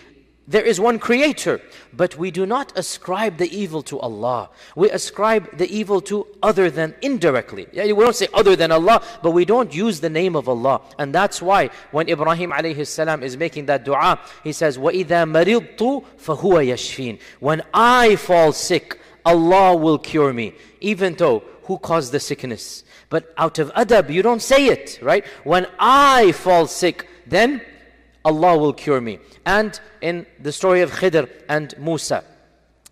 there 0.49 0.65
is 0.65 0.81
one 0.81 0.99
creator, 0.99 1.61
but 1.93 2.17
we 2.17 2.31
do 2.31 2.47
not 2.47 2.73
ascribe 2.75 3.37
the 3.37 3.55
evil 3.55 3.83
to 3.83 4.01
Allah. 4.01 4.49
We 4.75 4.89
ascribe 4.91 5.59
the 5.59 5.69
evil 5.69 6.01
to 6.03 6.27
other 6.43 6.71
than 6.71 6.95
indirectly. 7.03 7.69
We 7.75 7.93
don't 7.93 8.17
say 8.17 8.29
other 8.33 8.57
than 8.57 8.73
Allah, 8.73 9.03
but 9.23 9.33
we 9.33 9.45
don't 9.45 9.75
use 9.75 10.01
the 10.01 10.09
name 10.09 10.35
of 10.35 10.49
Allah. 10.49 10.81
And 10.99 11.15
that's 11.15 11.43
why 11.43 11.69
when 11.91 12.09
Ibrahim 12.09 12.53
alayhi 12.53 12.87
salam 12.87 13.23
is 13.23 13.37
making 13.37 13.67
that 13.67 13.85
dua, 13.85 14.21
he 14.43 14.53
says, 14.53 14.79
وَإِذَا 14.79 15.29
مَرِضْتُ 15.29 15.77
فَهُوَ 15.77 16.65
يَشْفِينَ 16.73 17.21
When 17.41 17.63
I 17.75 18.17
fall 18.17 18.53
sick, 18.53 18.99
Allah 19.26 19.76
will 19.76 19.98
cure 19.98 20.34
me. 20.34 20.54
Even 20.82 21.16
though, 21.16 21.44
who 21.64 21.78
caused 21.78 22.12
the 22.12 22.20
sickness? 22.20 22.84
But 23.10 23.34
out 23.38 23.60
of 23.60 23.72
adab, 23.74 24.10
you 24.10 24.22
don't 24.22 24.42
say 24.42 24.68
it, 24.68 25.00
right? 25.02 25.26
When 25.44 25.68
I 25.80 26.32
fall 26.34 26.68
sick, 26.68 27.08
then 27.26 27.62
Allah 28.26 28.58
will 28.58 28.74
cure 28.74 29.02
me. 29.02 29.20
And 29.46 29.80
in 30.02 30.26
the 30.40 30.52
story 30.52 30.82
of 30.82 30.92
Khidr 30.92 31.30
and 31.48 31.74
Musa, 31.78 32.24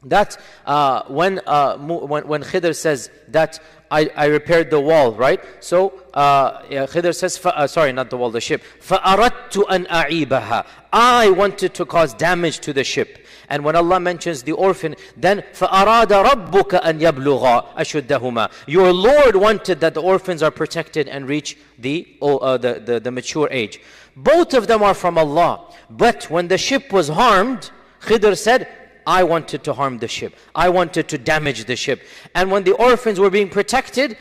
that 0.05 0.38
uh, 0.66 1.02
when, 1.09 1.40
uh, 1.47 1.76
when, 1.78 2.26
when 2.26 2.43
Khidr 2.43 2.75
says 2.75 3.11
that 3.28 3.61
I, 3.90 4.11
I 4.16 4.26
repaired 4.26 4.71
the 4.71 4.81
wall, 4.81 5.12
right? 5.12 5.40
So 5.61 5.93
uh, 6.14 6.62
yeah, 6.71 6.87
Khidr 6.87 7.14
says, 7.14 7.40
uh, 7.45 7.66
sorry, 7.66 7.93
not 7.93 8.11
the 8.11 8.16
wall, 8.16 8.31
the 8.31 8.40
ship. 8.40 8.62
فَأَرَدْتُ 8.81 9.52
أَنْ 9.52 9.87
أَعِيبَهَا 9.87 10.66
I 10.93 11.31
wanted 11.31 11.75
to 11.75 11.85
cause 11.85 12.14
damage 12.14 12.61
to 12.61 12.73
the 12.73 12.85
ship. 12.85 13.26
And 13.49 13.64
when 13.64 13.76
Allah 13.76 14.00
mentions 14.00 14.43
the 14.43 14.52
orphan, 14.52 14.97
then 15.16 15.45
فَأَرَادَ 15.52 16.25
رَبُّكَ 16.25 16.81
أَنْ 16.83 17.00
يَبْلُغَا 17.00 17.76
أَشُدَّهُمَا 17.76 18.50
Your 18.66 18.93
Lord 18.93 19.37
wanted 19.37 19.81
that 19.81 19.95
the 19.95 20.02
orphans 20.02 20.43
are 20.43 20.50
protected 20.50 21.09
and 21.09 21.28
reach 21.28 21.57
the, 21.78 22.16
uh, 22.21 22.57
the, 22.59 22.83
the, 22.85 23.00
the 23.00 23.11
mature 23.11 23.49
age. 23.50 23.81
Both 24.16 24.55
of 24.55 24.66
them 24.66 24.83
are 24.83 24.95
from 24.95 25.16
Allah. 25.19 25.73
But 25.90 26.25
when 26.31 26.49
the 26.49 26.59
ship 26.59 26.93
was 26.93 27.09
harmed, 27.09 27.71
Khidr 28.00 28.37
said, 28.37 28.69
I 29.07 29.23
wanted 29.23 29.62
to 29.64 29.73
harm 29.73 29.99
the 29.99 30.09
ship. 30.09 30.35
I 30.55 30.69
wanted 30.69 31.09
to 31.09 31.19
damage 31.19 31.64
the 31.66 31.76
ship. 31.76 32.02
And 32.35 32.50
when 32.50 32.64
the 32.64 32.73
orphans 32.73 33.21
were 33.21 33.31
being 33.31 33.49
protected, 33.49 34.16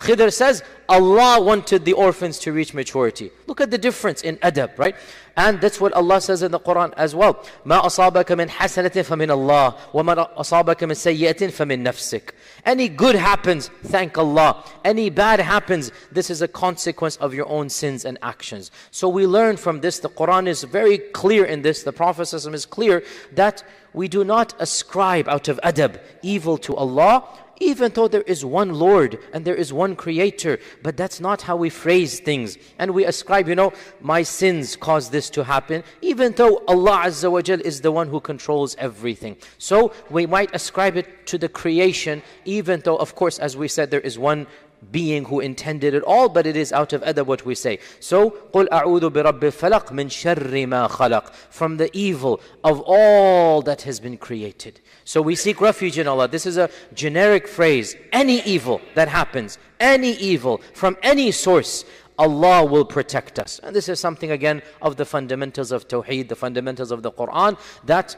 Khidr 0.00 0.32
says, 0.32 0.62
Allah 0.88 1.40
wanted 1.42 1.84
the 1.84 1.92
orphans 1.92 2.38
to 2.40 2.52
reach 2.52 2.72
maturity. 2.72 3.30
Look 3.46 3.60
at 3.60 3.70
the 3.70 3.76
difference 3.76 4.22
in 4.22 4.38
adab, 4.38 4.78
right? 4.78 4.96
And 5.36 5.60
that's 5.60 5.78
what 5.78 5.92
Allah 5.92 6.22
says 6.22 6.42
in 6.42 6.50
the 6.52 6.58
Quran 6.58 6.94
as 6.96 7.14
well. 7.14 7.34
ما 7.66 7.82
أصابك 7.82 8.30
من 8.32 8.48
حسنة 8.48 8.90
فمن 8.90 9.30
الله 9.30 9.74
وما 9.92 10.36
أصابك 10.38 10.82
من 10.84 10.94
سيئة 10.94 11.50
فمن 11.50 11.84
نفسك. 11.84 12.30
Any 12.64 12.88
good 12.88 13.14
happens, 13.14 13.68
thank 13.84 14.16
Allah. 14.16 14.64
Any 14.84 15.10
bad 15.10 15.38
happens, 15.38 15.92
this 16.10 16.30
is 16.30 16.40
a 16.40 16.48
consequence 16.48 17.16
of 17.16 17.34
your 17.34 17.48
own 17.48 17.68
sins 17.68 18.06
and 18.06 18.18
actions. 18.22 18.70
So 18.90 19.06
we 19.08 19.26
learn 19.26 19.58
from 19.58 19.80
this, 19.80 19.98
the 19.98 20.08
Quran 20.08 20.48
is 20.48 20.64
very 20.64 20.96
clear 20.96 21.44
in 21.44 21.60
this, 21.60 21.82
the 21.82 21.92
Prophet 21.92 22.32
is 22.32 22.66
clear 22.66 23.02
that 23.32 23.62
we 23.95 24.07
do 24.07 24.23
not 24.23 24.53
ascribe 24.59 25.27
out 25.27 25.47
of 25.47 25.59
adab 25.63 25.99
evil 26.21 26.57
to 26.59 26.75
Allah 26.75 27.23
even 27.59 27.91
though 27.93 28.07
there 28.07 28.21
is 28.21 28.43
one 28.43 28.73
Lord 28.73 29.19
and 29.33 29.45
there 29.45 29.55
is 29.55 29.71
one 29.71 29.95
Creator, 29.95 30.59
but 30.83 30.97
that's 30.97 31.19
not 31.19 31.41
how 31.41 31.55
we 31.55 31.69
phrase 31.69 32.19
things. 32.19 32.57
And 32.79 32.91
we 32.91 33.05
ascribe, 33.05 33.47
you 33.47 33.55
know, 33.55 33.73
my 34.01 34.23
sins 34.23 34.75
caused 34.75 35.11
this 35.11 35.29
to 35.31 35.43
happen, 35.43 35.83
even 36.01 36.33
though 36.33 36.63
Allah 36.67 37.03
Azza 37.05 37.31
wa 37.31 37.41
Jal 37.41 37.61
is 37.61 37.81
the 37.81 37.91
one 37.91 38.07
who 38.07 38.19
controls 38.19 38.75
everything. 38.77 39.37
So 39.57 39.93
we 40.09 40.25
might 40.25 40.53
ascribe 40.53 40.97
it 40.97 41.27
to 41.27 41.37
the 41.37 41.49
creation, 41.49 42.21
even 42.45 42.81
though, 42.81 42.97
of 42.97 43.15
course, 43.15 43.39
as 43.39 43.55
we 43.55 43.67
said, 43.67 43.91
there 43.91 44.01
is 44.01 44.19
one 44.19 44.47
being 44.90 45.24
who 45.26 45.40
intended 45.40 45.94
it 45.94 46.02
all, 46.04 46.28
but 46.28 46.46
it 46.46 46.56
is 46.56 46.72
out 46.72 46.92
of 46.92 47.02
adab 47.02 47.26
what 47.26 47.44
we 47.44 47.54
say. 47.54 47.78
So, 48.00 48.30
قُلْ 48.52 48.68
أَعُوذُ 48.68 49.10
بِرَبِّ 49.10 49.40
الْفَلَقِ 49.40 49.88
مِنْ 49.88 50.06
شَرِّ 50.06 50.50
مَا 50.66 50.88
خَلَقٍ 50.88 51.32
From 51.50 51.76
the 51.76 51.90
evil 51.92 52.40
of 52.64 52.82
all 52.86 53.62
that 53.62 53.82
has 53.82 54.00
been 54.00 54.16
created. 54.16 54.80
So 55.04 55.20
we 55.20 55.34
seek 55.34 55.60
refuge 55.60 55.98
in 55.98 56.06
Allah. 56.08 56.28
This 56.28 56.46
is 56.46 56.56
a 56.56 56.70
generic 56.94 57.46
phrase. 57.46 57.96
Any 58.12 58.42
evil 58.42 58.80
that 58.94 59.08
happens, 59.08 59.58
any 59.78 60.12
evil 60.12 60.60
from 60.72 60.96
any 61.02 61.30
source, 61.30 61.84
Allah 62.18 62.64
will 62.64 62.84
protect 62.84 63.38
us. 63.38 63.60
And 63.62 63.74
this 63.74 63.88
is 63.88 63.98
something 63.98 64.30
again 64.30 64.62
of 64.82 64.96
the 64.96 65.04
fundamentals 65.04 65.72
of 65.72 65.88
Tawheed, 65.88 66.28
the 66.28 66.36
fundamentals 66.36 66.90
of 66.90 67.02
the 67.02 67.10
Quran, 67.10 67.58
that 67.84 68.16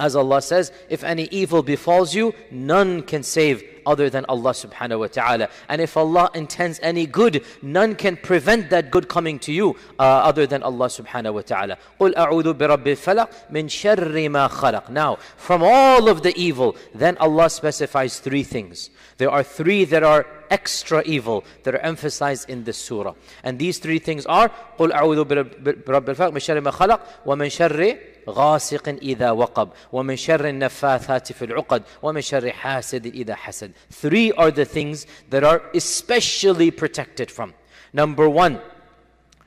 as 0.00 0.16
Allah 0.16 0.40
says, 0.40 0.72
if 0.88 1.04
any 1.04 1.28
evil 1.30 1.62
befalls 1.62 2.14
you, 2.14 2.34
none 2.50 3.02
can 3.02 3.22
save 3.22 3.62
other 3.84 4.08
than 4.08 4.24
Allah 4.26 4.52
subhanahu 4.52 5.00
wa 5.00 5.06
ta'ala. 5.06 5.48
And 5.68 5.80
if 5.80 5.96
Allah 5.96 6.30
intends 6.34 6.80
any 6.82 7.06
good, 7.06 7.44
none 7.60 7.94
can 7.94 8.16
prevent 8.16 8.70
that 8.70 8.90
good 8.90 9.08
coming 9.08 9.38
to 9.40 9.52
you 9.52 9.76
uh, 9.98 10.02
other 10.02 10.46
than 10.46 10.62
Allah 10.62 10.86
subhanahu 10.86 11.34
wa 11.34 11.40
ta'ala. 11.42 11.78
قُلْ 12.00 12.14
أَعُوذُ 12.14 12.54
بِرَبِّ 12.54 12.84
الْفَلَقِ 12.84 13.52
مِنْ 13.52 13.66
شَرِّ 13.66 14.12
مَا 14.30 14.48
خَلَقٍ 14.48 14.88
Now, 14.88 15.16
from 15.36 15.62
all 15.62 16.08
of 16.08 16.22
the 16.22 16.34
evil, 16.38 16.76
then 16.94 17.18
Allah 17.18 17.50
specifies 17.50 18.20
three 18.20 18.42
things. 18.42 18.90
There 19.18 19.30
are 19.30 19.42
three 19.42 19.84
that 19.84 20.02
are 20.02 20.26
extra 20.50 21.02
evil 21.04 21.44
that 21.64 21.74
are 21.74 21.78
emphasized 21.78 22.48
in 22.48 22.64
this 22.64 22.78
surah. 22.78 23.14
And 23.44 23.58
these 23.58 23.78
three 23.78 23.98
things 23.98 24.24
are 24.24 24.50
قُلْ 24.78 24.92
أَعُوذُ 24.92 25.24
بِرَبِّ 25.26 25.84
الْفَلَقِ 25.84 26.32
مِنْ 26.32 26.40
شَرِّ 26.40 26.62
مَا 26.62 26.72
خَلَقٍ 26.72 27.00
وَمِنْ 27.26 27.50
شَرِّ 27.50 27.98
غاسق 28.28 28.88
إذا 28.88 29.30
وقب 29.30 29.68
ومن 29.92 30.16
شر 30.16 30.48
النفاثات 30.48 31.32
في 31.32 31.44
العقد 31.44 31.82
ومن 32.02 32.20
شر 32.20 32.52
حاسد 32.52 33.06
إذا 33.06 33.34
حسد 33.34 33.72
Three 33.90 34.32
are 34.32 34.50
the 34.50 34.64
things 34.64 35.06
that 35.30 35.44
are 35.44 35.62
especially 35.74 36.70
protected 36.70 37.30
from. 37.30 37.54
Number 37.92 38.28
one, 38.28 38.60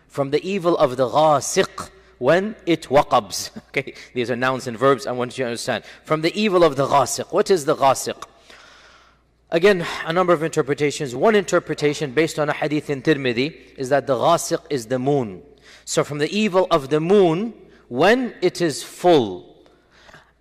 from 0.08 0.32
the 0.32 0.48
evil 0.48 0.78
of 0.78 0.98
the 0.98 1.08
غاسق 1.08 1.90
when 2.20 2.56
it 2.66 2.84
waqabs. 2.84 3.52
Okay, 3.70 3.94
these 4.13 4.30
are 4.30 4.36
nouns 4.36 4.68
and 4.68 4.78
verbs. 4.78 5.08
I 5.08 5.12
want 5.12 5.38
you 5.38 5.44
to 5.44 5.50
understand. 5.50 5.84
From 6.04 6.22
the 6.22 6.34
evil 6.40 6.63
of 6.63 6.75
the 6.75 6.88
غاسق. 6.88 7.34
What 7.34 7.50
is 7.50 7.66
the 7.66 7.75
غاسق? 7.75 8.24
Again, 9.50 9.86
a 10.06 10.13
number 10.13 10.34
of 10.34 10.42
interpretations. 10.42 11.16
One 11.16 11.36
interpretation 11.36 12.12
based 12.12 12.40
on 12.40 12.50
a 12.50 12.54
hadith 12.54 12.90
in 12.90 13.02
Tirmidhi 13.02 13.78
is 13.78 13.90
that 13.90 14.08
the 14.08 14.16
غاسق 14.16 14.62
is 14.70 14.88
the 14.88 15.00
moon. 15.00 15.42
So 15.86 16.04
from 16.04 16.20
the 16.20 16.32
evil 16.36 16.68
of 16.72 16.90
the 16.90 17.00
moon, 17.00 17.54
when 17.88 18.35
it 18.40 18.61
is 18.61 18.83
full. 18.83 19.45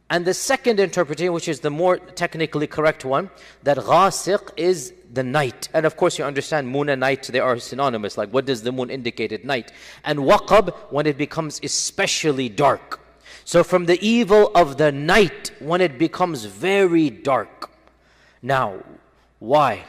And 0.10 0.24
the 0.26 0.34
second 0.34 0.80
interpretation, 0.80 1.34
which 1.34 1.50
is 1.50 1.60
the 1.60 1.70
more 1.70 1.98
technically 1.98 2.66
correct 2.68 3.04
one, 3.04 3.30
that 3.64 3.78
ghasiq 3.78 4.52
is 4.56 4.94
the 5.12 5.24
night. 5.24 5.68
And 5.74 5.86
of 5.86 5.98
course, 5.98 6.18
you 6.18 6.24
understand 6.24 6.70
moon 6.70 6.88
and 6.90 7.02
night, 7.02 7.24
they 7.24 7.40
are 7.40 7.58
synonymous. 7.58 8.18
Like, 8.18 8.30
what 8.30 8.46
does 8.46 8.64
the 8.64 8.72
moon 8.72 8.90
indicate 8.90 9.34
at 9.34 9.44
night? 9.44 9.74
And 10.06 10.20
waqab, 10.20 10.74
when 10.92 11.08
it 11.08 11.18
becomes 11.18 11.60
especially 11.62 12.48
dark. 12.48 13.02
So, 13.44 13.64
from 13.64 13.86
the 13.86 14.00
evil 14.06 14.52
of 14.56 14.78
the 14.78 14.92
night, 14.92 15.52
when 15.60 15.82
it 15.82 15.98
becomes 15.98 16.46
very 16.46 17.10
dark. 17.10 17.70
Now, 18.42 18.84
why? 19.40 19.86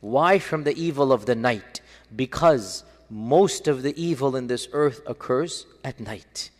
Why 0.00 0.38
from 0.38 0.64
the 0.64 0.78
evil 0.78 1.12
of 1.12 1.24
the 1.26 1.34
night? 1.34 1.80
Because 2.14 2.84
most 3.08 3.68
of 3.68 3.82
the 3.82 3.98
evil 4.00 4.36
in 4.36 4.48
this 4.48 4.68
earth 4.72 5.00
occurs 5.06 5.66
at 5.82 5.98
night. 6.00 6.50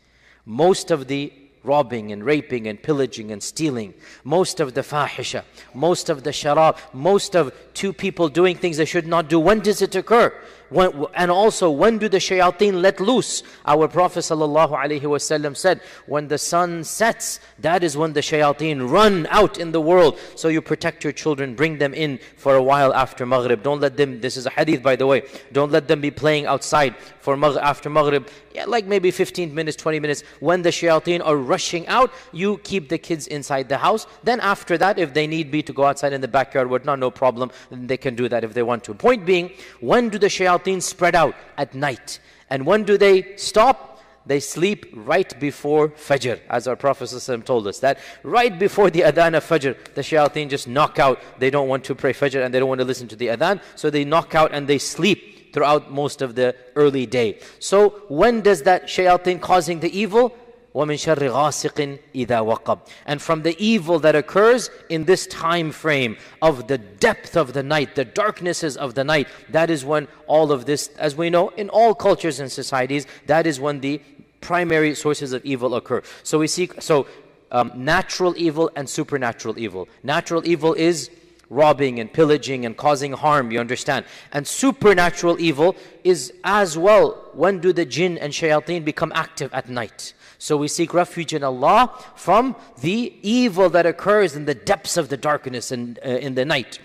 Most 0.47 0.91
of 0.91 1.09
the 1.09 1.33
robbing 1.65 2.13
and 2.13 2.25
raping 2.25 2.69
and 2.69 2.81
pillaging 2.81 3.33
and 3.33 3.43
stealing, 3.43 3.93
most 4.23 4.61
of 4.61 4.75
the 4.75 4.83
fahisha, 4.83 5.43
most 5.75 6.09
of 6.09 6.23
the 6.23 6.31
sharab, 6.31 6.79
most 6.93 7.35
of 7.35 7.53
two 7.75 7.93
people 7.93 8.29
doing 8.29 8.57
things 8.57 8.77
they 8.77 8.85
should 8.85 9.07
not 9.07 9.29
do. 9.29 9.41
When 9.41 9.59
does 9.59 9.83
it 9.83 9.95
occur? 9.97 10.33
When, 10.69 11.07
and 11.15 11.31
also, 11.31 11.71
when 11.71 11.99
do 11.99 12.09
the 12.09 12.19
shayateen 12.19 12.81
let 12.83 13.01
loose? 13.01 13.43
Our 13.65 13.89
Prophet 13.89 14.21
ﷺ 14.21 15.57
said, 15.57 15.81
when 16.07 16.29
the 16.29 16.39
sun 16.39 16.85
sets, 16.85 17.41
that 17.61 17.85
is 17.85 17.97
when 17.97 18.13
the 18.13 18.21
shayateen 18.21 18.91
run 18.91 19.27
out 19.31 19.59
in 19.59 19.73
the 19.73 19.81
world. 19.81 20.19
So 20.35 20.49
you 20.49 20.61
protect 20.61 21.05
your 21.05 21.13
children, 21.13 21.55
bring 21.55 21.79
them 21.79 21.95
in 21.95 22.19
for 22.37 22.57
a 22.57 22.63
while 22.63 22.93
after 22.95 23.25
Maghrib. 23.25 23.63
Don't 23.63 23.81
let 23.81 23.97
them, 23.97 24.21
this 24.21 24.37
is 24.37 24.47
a 24.47 24.51
hadith 24.51 24.83
by 24.83 24.97
the 24.97 25.07
way, 25.07 25.23
don't 25.53 25.71
let 25.71 25.89
them 25.89 26.01
be 26.01 26.11
playing 26.11 26.47
outside 26.47 26.97
for 27.27 27.37
maghrib, 27.37 27.63
after 27.63 27.91
Maghrib. 27.91 28.29
Yeah, 28.55 28.67
like 28.67 28.87
maybe 28.87 29.11
15 29.11 29.53
minutes, 29.53 29.77
20 29.77 29.99
minutes. 30.01 30.23
When 30.39 30.63
the 30.63 30.71
shayateen 30.71 31.21
are 31.27 31.37
rushing 31.37 31.87
out, 31.89 32.13
you 32.33 32.59
keep 32.59 32.89
the 32.89 32.99
kids 32.99 33.27
inside 33.27 33.69
the 33.69 33.79
house. 33.79 34.07
Then 34.23 34.39
after 34.41 34.79
that, 34.79 34.99
if 34.99 35.13
they 35.13 35.27
need 35.27 35.51
be 35.51 35.61
to 35.65 35.73
go 35.73 35.85
outside 35.85 36.13
in 36.13 36.21
the 36.21 36.29
backyard, 36.29 36.71
whatnot, 36.71 37.01
no 37.01 37.11
problem. 37.11 37.51
Then 37.69 37.89
they 37.89 37.97
can 37.97 38.15
do 38.15 38.29
that 38.29 38.45
if 38.45 38.55
they 38.55 38.63
want 38.63 38.85
to. 38.85 38.95
Point 38.95 39.27
being, 39.27 39.51
when 39.81 40.09
do 40.09 40.19
the 40.19 40.29
shayateen 40.29 40.56
shayateen 40.57 40.83
spread 40.83 41.15
out 41.15 41.35
at 41.57 41.75
night. 41.75 42.19
And 42.51 42.67
when 42.67 42.85
do 42.85 42.97
they 42.99 43.37
stop? 43.37 43.93
They 44.27 44.41
sleep 44.41 44.87
right 44.93 45.39
before 45.39 45.91
Fajr, 45.91 46.41
as 46.51 46.67
our 46.67 46.75
Prophet 46.75 47.05
ﷺ 47.05 47.45
told 47.45 47.69
us. 47.69 47.79
That 47.79 48.01
right 48.25 48.59
before 48.59 48.91
the 48.91 49.03
adhan 49.03 49.37
of 49.37 49.45
Fajr, 49.45 49.77
the 49.95 50.01
shayateen 50.01 50.49
just 50.49 50.67
knock 50.67 50.99
out. 50.99 51.21
They 51.39 51.49
don't 51.49 51.69
want 51.69 51.85
to 51.85 51.95
pray 51.95 52.13
Fajr 52.13 52.45
and 52.45 52.53
they 52.53 52.59
don't 52.59 52.69
want 52.69 52.81
to 52.81 52.85
listen 52.85 53.07
to 53.09 53.17
the 53.17 53.29
adhan. 53.29 53.61
So 53.77 53.89
they 53.89 54.05
knock 54.05 54.35
out 54.35 54.53
and 54.53 54.67
they 54.67 54.79
sleep 54.79 55.53
throughout 55.53 55.93
most 55.93 56.23
of 56.23 56.35
the 56.35 56.57
early 56.75 57.07
day. 57.07 57.39
So 57.61 58.03
when 58.09 58.41
does 58.41 58.65
that 58.65 58.87
shayateen 58.87 59.41
causing 59.41 59.79
the 59.79 59.97
evil? 59.97 60.37
وَمِن 60.76 60.96
شَرِّ 60.96 61.18
غَاسِقٍ 61.18 62.00
إِذَا 62.16 62.58
وَقَبْ 62.58 62.80
And 63.06 63.22
from 63.22 63.44
the 63.44 63.62
evil 63.62 64.00
that 64.00 64.16
occurs 64.16 64.70
in 64.88 65.04
this 65.04 65.28
time 65.28 65.72
frame 65.72 66.18
of 66.42 66.68
the 66.68 66.78
depth 66.78 67.36
of 67.36 67.52
the 67.52 67.62
night, 67.62 67.96
the 67.96 68.06
darknesses 68.06 68.78
of 68.78 68.96
the 68.96 69.04
night, 69.04 69.28
that 69.50 69.70
is 69.70 69.84
when 69.84 70.08
all 70.28 70.52
of 70.52 70.66
this, 70.66 70.88
as 70.98 71.16
we 71.16 71.30
know, 71.30 71.50
in 71.50 71.70
all 71.70 71.94
cultures 71.94 72.40
and 72.40 72.50
societies, 72.50 73.06
that 73.26 73.46
is 73.46 73.60
when 73.60 73.82
the 73.82 74.02
primary 74.40 74.96
sources 74.96 75.34
of 75.34 75.44
evil 75.44 75.76
occur. 75.76 76.02
So 76.24 76.40
we 76.40 76.48
see, 76.48 76.70
so 76.80 77.06
um, 77.52 77.72
natural 77.76 78.34
evil 78.38 78.72
and 78.76 78.90
supernatural 78.90 79.60
evil. 79.60 79.90
Natural 80.04 80.48
evil 80.48 80.74
is 80.74 81.12
robbing 81.50 82.00
and 82.00 82.12
pillaging 82.12 82.66
and 82.66 82.78
causing 82.78 83.12
harm, 83.12 83.52
you 83.52 83.60
understand. 83.60 84.06
And 84.32 84.48
supernatural 84.48 85.40
evil 85.40 85.76
is 86.06 86.34
as 86.46 86.78
well, 86.78 87.30
when 87.34 87.60
do 87.60 87.74
the 87.74 87.86
jinn 87.86 88.18
and 88.18 88.32
shayateen 88.32 88.86
become 88.86 89.12
active 89.14 89.54
at 89.54 89.70
night? 89.70 90.14
So 90.39 90.57
we 90.57 90.69
seek 90.69 90.93
refuge 90.95 91.33
in 91.33 91.43
Allah 91.43 91.93
from 92.15 92.57
the 92.81 93.15
evil 93.23 93.71
that 93.71 93.87
occurs 93.87 94.37
in 94.37 94.45
the 94.45 94.55
depths 94.55 94.97
of 94.97 95.09
the 95.09 95.17
darkness 95.17 95.73
and 95.73 95.99
uh, 96.05 96.09
in 96.09 96.35
the 96.35 96.45
night. 96.45 96.79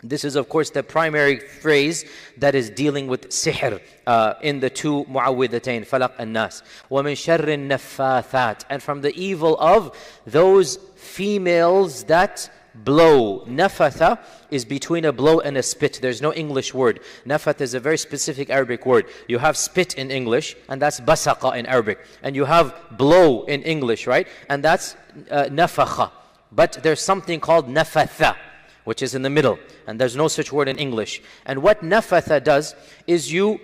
This 0.00 0.24
is, 0.24 0.36
of 0.36 0.48
course, 0.48 0.70
the 0.70 0.84
primary 0.84 1.40
phrase 1.40 2.04
that 2.36 2.54
is 2.54 2.70
dealing 2.70 3.08
with 3.08 3.30
sihr 3.30 3.80
uh, 4.06 4.34
in 4.42 4.60
the 4.60 4.70
two 4.70 5.04
muawwidatayn, 5.06 5.84
falaq 5.84 6.12
and 6.18 6.32
nas. 6.32 6.62
وَمِن 6.88 7.14
شَرِّ 7.14 7.40
النَّفَّاثَاتِ 7.40 8.64
And 8.70 8.80
from 8.80 9.00
the 9.00 9.12
evil 9.20 9.58
of 9.58 9.96
those 10.24 10.76
females 10.94 12.04
that 12.04 12.48
blow. 12.84 13.44
Nafatha 13.46 14.18
is 14.50 14.64
between 14.64 15.04
a 15.04 15.12
blow 15.12 15.40
and 15.40 15.56
a 15.56 15.62
spit. 15.62 15.98
There's 16.00 16.22
no 16.22 16.32
English 16.32 16.74
word. 16.74 17.00
Nafath 17.26 17.60
is 17.60 17.74
a 17.74 17.80
very 17.80 17.98
specific 17.98 18.50
Arabic 18.50 18.86
word. 18.86 19.06
You 19.26 19.38
have 19.38 19.56
spit 19.56 19.94
in 19.94 20.10
English, 20.10 20.56
and 20.68 20.80
that's 20.80 21.00
basaqa 21.00 21.56
in 21.56 21.66
Arabic. 21.66 21.98
And 22.22 22.34
you 22.34 22.44
have 22.44 22.74
blow 22.92 23.44
in 23.44 23.62
English, 23.62 24.06
right? 24.06 24.28
And 24.48 24.62
that's 24.64 24.96
uh, 25.30 25.44
nafakha. 25.44 26.10
But 26.52 26.78
there's 26.82 27.00
something 27.00 27.40
called 27.40 27.68
nafatha, 27.68 28.36
which 28.84 29.02
is 29.02 29.14
in 29.14 29.22
the 29.22 29.30
middle. 29.30 29.58
And 29.86 30.00
there's 30.00 30.16
no 30.16 30.28
such 30.28 30.52
word 30.52 30.68
in 30.68 30.78
English. 30.78 31.22
And 31.44 31.62
what 31.62 31.82
nafatha 31.82 32.42
does 32.42 32.74
is 33.06 33.32
you 33.32 33.60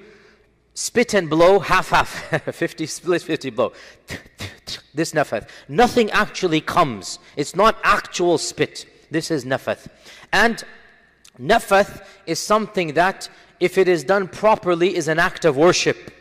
spit 0.75 1.15
and 1.15 1.31
blow 1.31 1.61
half 1.61 1.91
half 1.91 2.09
50 2.55 2.87
split 2.87 3.23
50 3.23 3.51
blow 3.51 3.73
this 4.95 5.13
nafath 5.13 5.49
nothing 5.69 6.11
actually 6.11 6.61
comes 6.61 7.21
it's 7.37 7.55
not 7.55 7.79
actual 7.85 8.39
spit 8.39 8.85
this 9.15 9.31
is 9.31 9.45
nafath. 9.45 9.87
And 10.33 10.63
nafath 11.41 12.05
is 12.27 12.41
something 12.41 12.95
that, 12.95 13.29
if 13.61 13.79
it 13.79 13.87
is 13.87 14.03
done 14.03 14.27
properly, 14.27 14.97
is 14.97 15.07
an 15.07 15.21
act 15.21 15.45
of 15.45 15.57
worship. 15.57 16.13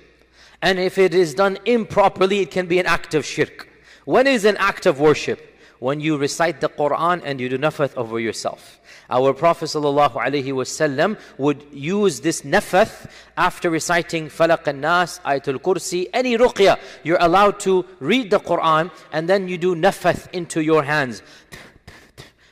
And 0.62 0.80
if 0.80 1.00
it 1.00 1.16
is 1.16 1.34
done 1.34 1.58
improperly, 1.66 2.40
it 2.42 2.52
can 2.52 2.68
be 2.68 2.78
an 2.80 2.86
act 2.86 3.16
of 3.16 3.26
shirk. 3.26 3.68
When 4.06 4.28
is 4.28 4.46
an 4.46 4.58
act 4.58 4.86
of 4.86 5.00
worship? 5.00 5.54
when 5.84 6.00
you 6.00 6.16
recite 6.16 6.62
the 6.62 6.70
Quran 6.70 7.22
and 7.26 7.42
you 7.42 7.50
do 7.50 7.58
nafath 7.58 7.94
over 7.98 8.18
yourself. 8.18 8.80
Our 9.10 9.34
Prophet 9.34 9.66
ﷺ 9.66 11.20
would 11.38 11.66
use 11.74 12.22
this 12.22 12.44
nafath 12.44 13.12
after 13.36 13.70
reciting 13.70 14.30
Falaq 14.30 14.66
al-Nas, 14.66 15.20
Ayatul 15.26 15.60
Kursi, 15.60 16.08
any 16.14 16.38
ruqya. 16.38 16.80
You're 17.04 17.18
allowed 17.20 17.60
to 17.68 17.86
read 18.00 18.32
the 18.32 18.40
Quran 18.40 18.92
and 19.12 19.28
then 19.28 19.50
you 19.50 19.58
do 19.58 19.76
nafath 19.76 20.32
into 20.32 20.62
your 20.62 20.84
hands 20.84 21.22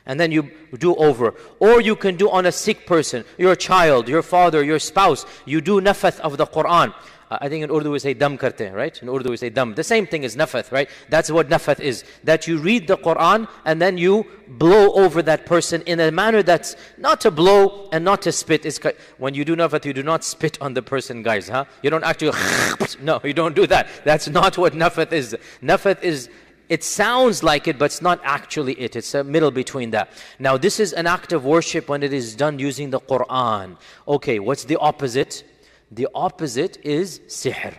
and 0.06 0.18
then 0.18 0.32
you 0.32 0.50
do 0.78 0.94
over. 0.96 1.34
Or 1.60 1.80
you 1.80 1.96
can 1.96 2.16
do 2.16 2.30
on 2.30 2.46
a 2.46 2.52
sick 2.52 2.86
person, 2.86 3.24
your 3.38 3.54
child, 3.54 4.08
your 4.08 4.22
father, 4.22 4.62
your 4.62 4.78
spouse. 4.78 5.26
You 5.46 5.60
do 5.60 5.80
nafath 5.80 6.20
of 6.20 6.36
the 6.36 6.46
Quran. 6.46 6.94
Uh, 7.32 7.38
I 7.40 7.48
think 7.48 7.64
in 7.64 7.70
Urdu 7.70 7.90
we 7.90 7.98
say 7.98 8.12
dam 8.12 8.36
karte, 8.36 8.74
right? 8.74 9.00
In 9.00 9.08
Urdu 9.08 9.30
we 9.30 9.38
say 9.38 9.48
dam. 9.48 9.74
The 9.74 9.84
same 9.84 10.06
thing 10.06 10.22
is 10.22 10.36
nafath, 10.36 10.70
right? 10.70 10.90
That's 11.08 11.30
what 11.30 11.48
nafath 11.48 11.80
is. 11.80 12.04
That 12.24 12.46
you 12.46 12.58
read 12.58 12.86
the 12.86 12.98
Quran 12.98 13.48
and 13.64 13.80
then 13.80 13.96
you 13.96 14.26
blow 14.48 14.92
over 14.92 15.22
that 15.22 15.46
person 15.46 15.80
in 15.86 15.98
a 16.00 16.10
manner 16.10 16.42
that's 16.42 16.76
not 16.98 17.22
to 17.22 17.30
blow 17.30 17.88
and 17.90 18.04
not 18.04 18.20
to 18.22 18.32
spit. 18.32 18.66
It's, 18.66 18.78
when 19.16 19.32
you 19.32 19.46
do 19.46 19.56
nafath, 19.56 19.86
you 19.86 19.94
do 19.94 20.02
not 20.02 20.24
spit 20.24 20.60
on 20.60 20.74
the 20.74 20.82
person, 20.82 21.22
guys, 21.22 21.48
huh? 21.48 21.64
You 21.82 21.88
don't 21.88 22.04
actually, 22.04 22.32
no, 23.00 23.18
you 23.24 23.32
don't 23.32 23.56
do 23.56 23.66
that. 23.66 23.88
That's 24.04 24.28
not 24.28 24.58
what 24.58 24.74
nafath 24.74 25.12
is. 25.12 25.34
Nafath 25.62 26.02
is 26.02 26.28
it 26.68 26.84
sounds 26.84 27.42
like 27.42 27.68
it, 27.68 27.78
but 27.78 27.86
it's 27.86 28.02
not 28.02 28.20
actually 28.24 28.74
it. 28.80 28.96
It's 28.96 29.14
a 29.14 29.24
middle 29.24 29.50
between 29.50 29.90
that. 29.90 30.10
Now, 30.38 30.56
this 30.56 30.80
is 30.80 30.92
an 30.92 31.06
act 31.06 31.32
of 31.32 31.44
worship 31.44 31.88
when 31.88 32.02
it 32.02 32.12
is 32.12 32.34
done 32.34 32.58
using 32.58 32.90
the 32.90 33.00
Quran. 33.00 33.76
Okay, 34.06 34.38
what's 34.38 34.64
the 34.64 34.76
opposite? 34.76 35.44
The 35.90 36.08
opposite 36.14 36.78
is 36.82 37.20
sihr. 37.28 37.74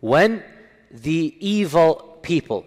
When 0.00 0.42
the 0.90 1.34
evil 1.40 2.18
people 2.22 2.66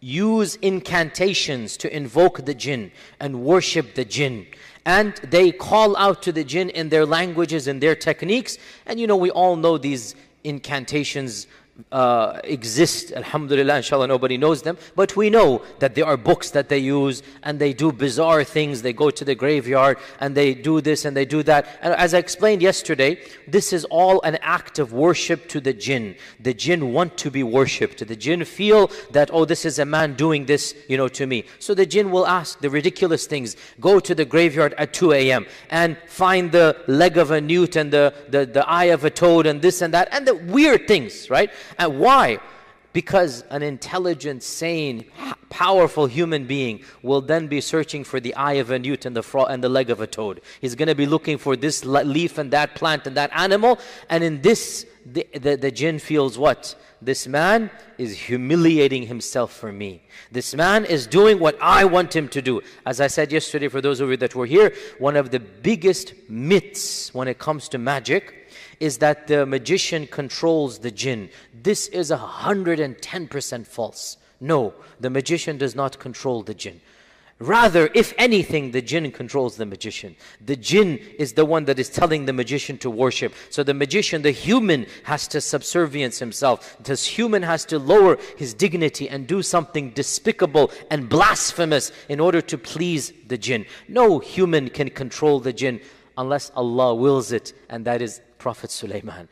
use 0.00 0.56
incantations 0.56 1.76
to 1.78 1.96
invoke 1.96 2.44
the 2.44 2.54
jinn 2.54 2.90
and 3.20 3.42
worship 3.42 3.94
the 3.94 4.04
jinn, 4.04 4.46
and 4.84 5.14
they 5.22 5.52
call 5.52 5.96
out 5.96 6.22
to 6.22 6.32
the 6.32 6.44
jinn 6.44 6.68
in 6.70 6.88
their 6.88 7.06
languages 7.06 7.68
and 7.68 7.80
their 7.80 7.94
techniques, 7.94 8.58
and 8.84 8.98
you 8.98 9.06
know, 9.06 9.16
we 9.16 9.30
all 9.30 9.56
know 9.56 9.78
these 9.78 10.14
incantations 10.44 11.46
uh, 11.90 12.38
exist, 12.44 13.12
alhamdulillah, 13.12 13.76
inshallah, 13.76 14.06
nobody 14.06 14.36
knows 14.36 14.62
them. 14.62 14.76
But 14.94 15.16
we 15.16 15.30
know 15.30 15.62
that 15.78 15.94
there 15.94 16.04
are 16.04 16.16
books 16.16 16.50
that 16.50 16.68
they 16.68 16.78
use 16.78 17.22
and 17.42 17.58
they 17.58 17.72
do 17.72 17.92
bizarre 17.92 18.44
things. 18.44 18.82
They 18.82 18.92
go 18.92 19.10
to 19.10 19.24
the 19.24 19.34
graveyard 19.34 19.98
and 20.20 20.34
they 20.34 20.54
do 20.54 20.80
this 20.80 21.04
and 21.04 21.16
they 21.16 21.24
do 21.24 21.42
that. 21.44 21.66
And 21.80 21.94
as 21.94 22.12
I 22.12 22.18
explained 22.18 22.62
yesterday, 22.62 23.22
this 23.48 23.72
is 23.72 23.84
all 23.86 24.20
an 24.22 24.36
act 24.42 24.78
of 24.78 24.92
worship 24.92 25.48
to 25.48 25.60
the 25.60 25.72
jinn. 25.72 26.16
The 26.40 26.54
jinn 26.54 26.92
want 26.92 27.16
to 27.18 27.30
be 27.30 27.42
worshipped. 27.42 28.06
The 28.06 28.16
jinn 28.16 28.44
feel 28.44 28.90
that, 29.12 29.30
oh, 29.32 29.46
this 29.46 29.64
is 29.64 29.78
a 29.78 29.86
man 29.86 30.14
doing 30.14 30.46
this, 30.46 30.74
you 30.88 30.98
know, 30.98 31.08
to 31.08 31.26
me. 31.26 31.44
So 31.58 31.74
the 31.74 31.86
jinn 31.86 32.10
will 32.10 32.26
ask 32.26 32.60
the 32.60 32.70
ridiculous 32.70 33.26
things. 33.26 33.56
Go 33.80 33.98
to 33.98 34.14
the 34.14 34.26
graveyard 34.26 34.74
at 34.76 34.92
2 34.92 35.12
a.m. 35.12 35.46
and 35.70 35.96
find 36.06 36.52
the 36.52 36.76
leg 36.86 37.16
of 37.16 37.30
a 37.30 37.40
newt 37.40 37.76
and 37.76 37.90
the, 37.90 38.14
the, 38.28 38.44
the 38.44 38.68
eye 38.68 38.92
of 38.92 39.04
a 39.04 39.10
toad 39.10 39.46
and 39.46 39.62
this 39.62 39.80
and 39.80 39.94
that 39.94 40.08
and 40.12 40.26
the 40.26 40.34
weird 40.34 40.86
things, 40.86 41.30
right? 41.30 41.50
And 41.78 41.98
why? 41.98 42.38
Because 42.92 43.42
an 43.50 43.62
intelligent, 43.62 44.42
sane, 44.42 45.06
powerful 45.48 46.06
human 46.06 46.46
being 46.46 46.82
will 47.02 47.20
then 47.20 47.46
be 47.46 47.60
searching 47.60 48.04
for 48.04 48.20
the 48.20 48.34
eye 48.34 48.54
of 48.54 48.70
a 48.70 48.78
newt 48.78 49.06
and 49.06 49.16
the, 49.16 49.22
fro- 49.22 49.46
and 49.46 49.62
the 49.62 49.68
leg 49.68 49.90
of 49.90 50.00
a 50.00 50.06
toad. 50.06 50.40
He's 50.60 50.74
going 50.74 50.88
to 50.88 50.94
be 50.94 51.06
looking 51.06 51.38
for 51.38 51.56
this 51.56 51.84
leaf 51.84 52.38
and 52.38 52.50
that 52.52 52.74
plant 52.74 53.06
and 53.06 53.16
that 53.16 53.30
animal. 53.34 53.78
And 54.10 54.22
in 54.22 54.42
this, 54.42 54.86
the, 55.06 55.26
the, 55.32 55.56
the 55.56 55.70
jinn 55.70 55.98
feels 55.98 56.36
what? 56.36 56.74
This 57.00 57.26
man 57.26 57.70
is 57.98 58.16
humiliating 58.16 59.06
himself 59.06 59.52
for 59.52 59.72
me. 59.72 60.02
This 60.30 60.54
man 60.54 60.84
is 60.84 61.06
doing 61.06 61.38
what 61.38 61.56
I 61.60 61.84
want 61.84 62.14
him 62.14 62.28
to 62.28 62.40
do. 62.40 62.60
As 62.86 63.00
I 63.00 63.08
said 63.08 63.32
yesterday, 63.32 63.68
for 63.68 63.80
those 63.80 64.00
of 64.00 64.08
you 64.10 64.16
that 64.18 64.34
were 64.34 64.46
here, 64.46 64.72
one 64.98 65.16
of 65.16 65.30
the 65.30 65.40
biggest 65.40 66.14
myths 66.28 67.12
when 67.12 67.26
it 67.26 67.38
comes 67.38 67.68
to 67.70 67.78
magic 67.78 68.41
is 68.82 68.98
that 68.98 69.28
the 69.28 69.46
magician 69.46 70.08
controls 70.08 70.80
the 70.80 70.90
jinn. 70.90 71.30
This 71.62 71.86
is 71.86 72.10
a 72.10 72.18
110% 72.18 73.64
false. 73.64 74.16
No, 74.40 74.74
the 74.98 75.08
magician 75.08 75.56
does 75.56 75.76
not 75.76 76.00
control 76.00 76.42
the 76.42 76.52
jinn. 76.52 76.80
Rather, 77.38 77.90
if 77.94 78.12
anything, 78.18 78.72
the 78.72 78.82
jinn 78.82 79.12
controls 79.12 79.56
the 79.56 79.66
magician. 79.66 80.16
The 80.44 80.56
jinn 80.56 80.98
is 81.16 81.32
the 81.32 81.44
one 81.44 81.64
that 81.66 81.78
is 81.78 81.90
telling 81.90 82.26
the 82.26 82.32
magician 82.32 82.76
to 82.78 82.90
worship. 82.90 83.32
So 83.50 83.62
the 83.62 83.72
magician, 83.72 84.22
the 84.22 84.32
human, 84.32 84.86
has 85.04 85.28
to 85.28 85.40
subservience 85.40 86.18
himself. 86.18 86.76
This 86.82 87.06
human 87.06 87.44
has 87.44 87.64
to 87.66 87.78
lower 87.78 88.18
his 88.36 88.52
dignity 88.52 89.08
and 89.08 89.28
do 89.28 89.42
something 89.42 89.90
despicable 89.90 90.72
and 90.90 91.08
blasphemous 91.08 91.92
in 92.08 92.18
order 92.18 92.40
to 92.42 92.58
please 92.58 93.12
the 93.28 93.38
jinn. 93.38 93.64
No 93.86 94.18
human 94.18 94.70
can 94.70 94.90
control 94.90 95.38
the 95.38 95.52
jinn 95.52 95.80
unless 96.18 96.50
Allah 96.54 96.94
wills 96.94 97.32
it, 97.32 97.52
and 97.68 97.84
that 97.84 98.02
is 98.02 98.20
Prophet 98.42 98.72
Sulaiman. 98.72 99.28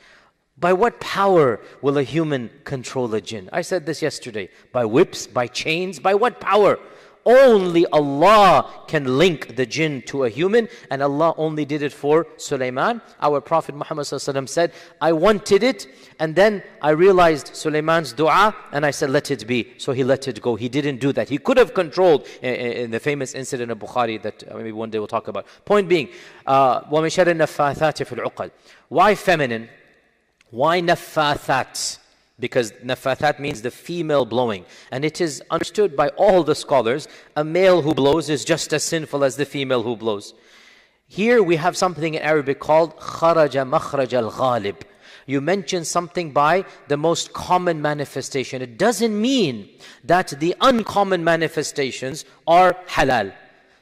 By 0.56 0.72
what 0.72 1.00
power 1.00 1.58
will 1.82 1.98
a 1.98 2.04
human 2.04 2.48
control 2.62 3.12
a 3.12 3.20
jinn? 3.20 3.50
I 3.52 3.62
said 3.62 3.84
this 3.84 4.02
yesterday. 4.02 4.50
By 4.72 4.84
whips, 4.84 5.26
by 5.26 5.48
chains, 5.48 5.98
by 5.98 6.14
what 6.14 6.38
power? 6.38 6.78
Only 7.26 7.84
Allah 7.86 8.84
can 8.86 9.18
link 9.18 9.56
the 9.56 9.66
jinn 9.66 10.02
to 10.06 10.24
a 10.24 10.30
human, 10.30 10.68
and 10.90 11.02
Allah 11.02 11.34
only 11.36 11.64
did 11.64 11.82
it 11.82 11.92
for 11.92 12.26
Sulaiman. 12.36 13.02
Our 13.20 13.40
Prophet 13.40 13.74
Muhammad 13.74 14.06
said, 14.06 14.72
I 15.00 15.12
wanted 15.12 15.62
it, 15.62 15.86
and 16.18 16.34
then 16.34 16.62
I 16.80 16.90
realized 16.90 17.54
Sulaiman's 17.54 18.12
dua, 18.12 18.54
and 18.72 18.86
I 18.86 18.90
said, 18.92 19.10
Let 19.10 19.30
it 19.30 19.46
be. 19.46 19.72
So 19.76 19.92
he 19.92 20.02
let 20.04 20.28
it 20.28 20.40
go. 20.40 20.56
He 20.56 20.68
didn't 20.68 20.98
do 20.98 21.12
that. 21.12 21.28
He 21.28 21.38
could 21.38 21.58
have 21.58 21.74
controlled 21.74 22.26
in 22.42 22.90
the 22.90 23.00
famous 23.00 23.34
incident 23.34 23.70
of 23.70 23.78
Bukhari 23.78 24.22
that 24.22 24.42
uh, 24.50 24.56
maybe 24.56 24.72
one 24.72 24.88
day 24.88 24.98
we'll 24.98 25.08
talk 25.08 25.28
about. 25.28 25.46
Point 25.64 25.88
being, 25.88 26.08
uh, 26.46 26.82
why 28.90 29.14
feminine? 29.14 29.70
Why 30.50 30.82
nafathat? 30.82 31.98
because 32.40 32.72
nafathat 32.84 33.38
means 33.38 33.62
the 33.62 33.70
female 33.70 34.24
blowing. 34.24 34.64
And 34.90 35.04
it 35.04 35.20
is 35.20 35.42
understood 35.50 35.94
by 35.94 36.08
all 36.10 36.42
the 36.42 36.54
scholars, 36.54 37.06
a 37.36 37.44
male 37.44 37.82
who 37.82 37.94
blows 37.94 38.30
is 38.30 38.44
just 38.44 38.72
as 38.72 38.82
sinful 38.82 39.22
as 39.22 39.36
the 39.36 39.44
female 39.44 39.82
who 39.82 39.94
blows. 39.94 40.34
Here 41.06 41.42
we 41.42 41.56
have 41.56 41.76
something 41.76 42.14
in 42.14 42.22
Arabic 42.22 42.58
called 42.60 42.96
kharaja 42.96 43.68
makhraj 43.68 44.12
al-ghalib. 44.12 44.76
You 45.26 45.40
mention 45.40 45.84
something 45.84 46.32
by 46.32 46.64
the 46.88 46.96
most 46.96 47.32
common 47.32 47.82
manifestation. 47.82 48.62
It 48.62 48.78
doesn't 48.78 49.20
mean 49.20 49.68
that 50.04 50.28
the 50.40 50.56
uncommon 50.60 51.22
manifestations 51.22 52.24
are 52.46 52.74
halal. 52.88 53.32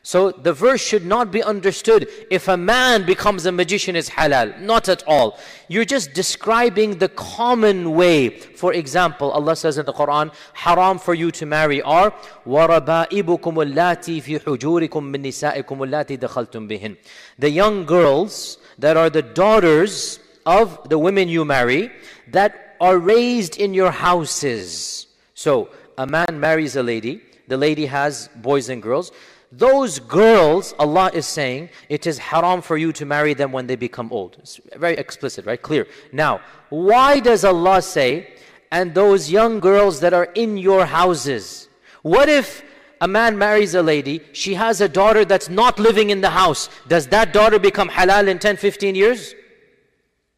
So 0.06 0.32
the 0.32 0.52
verse 0.52 0.82
should 0.82 1.06
not 1.06 1.32
be 1.32 1.42
understood 1.42 2.10
if 2.30 2.50
a 2.50 2.58
man 2.58 3.06
becomes 3.06 3.46
a 3.46 3.54
magician 3.54 3.96
is 3.96 4.10
halal. 4.10 4.60
Not 4.60 4.90
at 4.90 5.02
all. 5.08 5.40
You're 5.70 5.86
just 5.86 6.14
describing 6.14 6.98
the 6.98 7.08
common 7.08 7.94
way. 7.94 8.30
For 8.30 8.74
example, 8.74 9.32
Allah 9.32 9.56
says 9.56 9.78
in 9.78 9.86
the 9.86 9.94
Quran, 9.94 10.34
haram 10.52 11.00
for 11.00 11.14
you 11.14 11.32
to 11.32 11.46
marry 11.46 11.82
are 11.82 12.14
وَرَبَائِبُكُمُ 12.46 13.40
اللَّاتِي 13.40 14.22
فِي 14.22 14.42
حُجُورِكُم 14.44 14.90
مِّن 14.90 15.24
نِسَائِكُمُ 15.24 15.64
اللَّاتِي 15.64 16.20
دَخَلْتُم 16.20 16.68
بِهِنْ 16.68 16.98
The 17.40 17.50
young 17.50 17.86
girls 17.86 18.58
that 18.78 18.98
are 18.98 19.10
the 19.10 19.22
daughters 19.22 20.20
of 20.46 20.90
the 20.90 21.00
women 21.00 21.30
you 21.30 21.46
marry 21.46 21.92
that 22.28 22.76
are 22.82 22.98
raised 22.98 23.56
in 23.58 23.74
your 23.74 23.92
houses. 23.92 25.08
So 25.34 25.70
a 25.98 26.06
man 26.06 26.42
marries 26.42 26.76
a 26.76 26.84
lady, 26.84 27.22
the 27.48 27.56
lady 27.56 27.86
has 27.86 28.28
boys 28.36 28.68
and 28.68 28.84
girls. 28.84 29.14
Those 29.51 29.99
girls, 29.99 30.75
Allah 30.79 31.11
is 31.15 31.27
saying, 31.27 31.71
it 31.89 32.07
is 32.07 32.19
haram 32.19 32.61
for 32.61 32.77
you 32.77 32.93
to 32.93 33.07
marry 33.07 33.33
them 33.33 33.51
when 33.51 33.67
they 33.67 33.77
become 33.77 34.13
old. 34.13 34.37
It's 34.41 34.61
very 34.77 34.95
explicit, 34.97 35.47
right? 35.47 35.61
Clear. 35.61 35.87
Now, 36.13 36.41
why 36.69 37.21
does 37.21 37.45
Allah 37.45 37.81
say, 37.81 38.35
and 38.71 38.95
those 38.95 39.31
young 39.31 39.59
girls 39.61 40.01
that 40.01 40.13
are 40.13 40.27
in 40.35 40.59
your 40.59 40.85
houses? 40.85 41.69
What 42.03 42.29
if 42.29 42.63
a 43.01 43.09
man 43.09 43.39
marries 43.39 43.75
a 43.75 43.83
lady, 43.83 44.21
she 44.33 44.55
has 44.55 44.81
a 44.81 44.89
daughter 44.89 45.25
that's 45.25 45.49
not 45.49 45.79
living 45.79 46.11
in 46.11 46.21
the 46.21 46.31
house. 46.31 46.69
Does 46.89 47.07
that 47.09 47.33
daughter 47.33 47.59
become 47.59 47.89
halal 47.89 48.29
in 48.29 48.39
10, 48.39 48.57
15 48.57 48.95
years? 48.95 49.35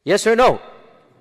Yes 0.05 0.27
or 0.27 0.37
no? 0.37 0.61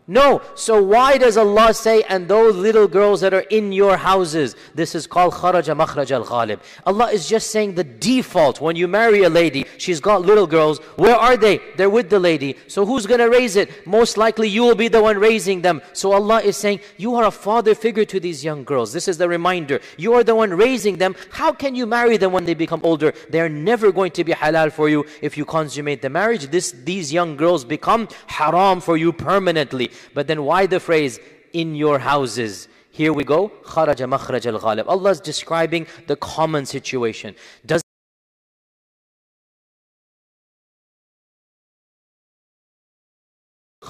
No. 0.10 0.42
So 0.56 0.82
why 0.82 1.20
does 1.20 1.38
Allah 1.38 1.72
say, 1.72 2.02
and 2.10 2.28
those 2.28 2.56
little 2.56 2.88
girls 2.88 3.22
that 3.22 3.32
are 3.32 3.46
in 3.52 3.72
your 3.72 3.96
houses? 3.96 4.56
This 4.74 4.96
is 4.96 5.06
called 5.06 5.36
kharaja 5.36 5.78
makhraj 5.78 6.10
al-ghalib. 6.10 6.62
Allah 6.88 7.12
is 7.12 7.30
just 7.30 7.52
saying 7.52 7.76
the 7.76 7.84
default. 7.84 8.60
When 8.60 8.76
you 8.76 8.88
marry 8.88 9.22
a 9.22 9.30
lady, 9.30 9.66
she's 9.78 10.00
got 10.00 10.24
little 10.24 10.48
girls. 10.48 10.80
Where 10.96 11.16
are 11.16 11.38
they? 11.38 11.62
They're 11.78 11.92
with 11.92 12.10
the 12.10 12.20
lady. 12.20 12.58
So 12.68 12.88
who's 12.88 13.06
going 13.06 13.20
to 13.20 13.30
raise 13.30 13.56
it? 13.56 13.86
Most 13.86 14.18
likely 14.18 14.50
you 14.50 14.64
will 14.64 14.74
be 14.74 14.88
the 14.88 15.00
one 15.00 15.20
raising 15.20 15.62
them. 15.62 15.80
So 15.94 16.12
Allah 16.12 16.42
is 16.42 16.58
saying, 16.58 16.80
you 16.98 17.14
are 17.14 17.26
a 17.26 17.32
father 17.32 17.76
figure 17.76 18.06
to 18.06 18.20
these 18.20 18.44
young 18.44 18.64
girls. 18.64 18.92
This 18.92 19.08
is 19.08 19.20
the 19.20 19.30
reminder. 19.30 19.80
You 19.96 20.16
are 20.16 20.24
the 20.24 20.34
one 20.34 20.52
raising 20.56 20.98
them. 20.98 21.16
How 21.30 21.52
can 21.52 21.76
you 21.76 21.86
marry 21.86 22.18
them 22.18 22.32
when 22.32 22.46
they 22.46 22.56
become 22.56 22.82
older? 22.84 23.14
They 23.30 23.42
are 23.42 23.50
never 23.50 23.92
going 23.92 24.14
to 24.14 24.24
be 24.24 24.32
halal 24.32 24.72
for 24.72 24.90
you 24.90 25.06
if 25.22 25.38
you 25.38 25.46
consummate 25.46 26.02
the 26.02 26.10
marriage. 26.10 26.48
This, 26.48 26.72
these 26.72 27.14
young 27.14 27.38
girls 27.38 27.64
become 27.64 28.08
haram 28.26 28.82
for 28.82 28.98
you 28.98 29.14
permanently. 29.14 29.92
But 30.15 30.27
then 30.27 30.45
why 30.45 30.67
the 30.67 30.81
phrase, 30.81 31.19
in 31.53 31.75
your 31.75 31.99
houses? 31.99 32.69
Here 32.91 33.13
we 33.13 33.25
go. 33.25 33.51
خَرَجَ 33.65 34.01
مَخْرَجَ 34.15 34.59
الْغَالِبِ 34.59 34.85
Allah 34.87 35.11
is 35.11 35.21
describing 35.21 35.87
the 36.07 36.17
common 36.17 36.65
situation. 36.67 37.35
Does 37.67 37.83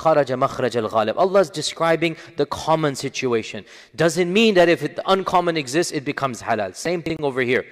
خرج 0.04 0.32
مخرج 0.32 0.76
الغالب. 0.76 1.16
Allah 1.16 1.40
is 1.40 1.50
describing 1.50 2.16
the 2.37 2.46
common 2.46 2.94
situation. 2.94 3.64
Doesn't 3.96 4.30
mean 4.32 4.54
that 4.54 4.68
if 4.68 4.80
the 4.80 5.02
uncommon 5.10 5.56
exists, 5.56 5.92
it 5.92 6.04
becomes 6.04 6.42
halal. 6.42 6.74
Same 6.76 7.00
thing 7.02 7.16
over 7.20 7.40
here. 7.40 7.64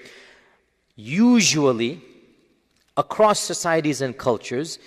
Usually, 0.96 2.00
across 2.96 3.40
societies 3.40 4.00
and 4.00 4.16
cultures, 4.16 4.78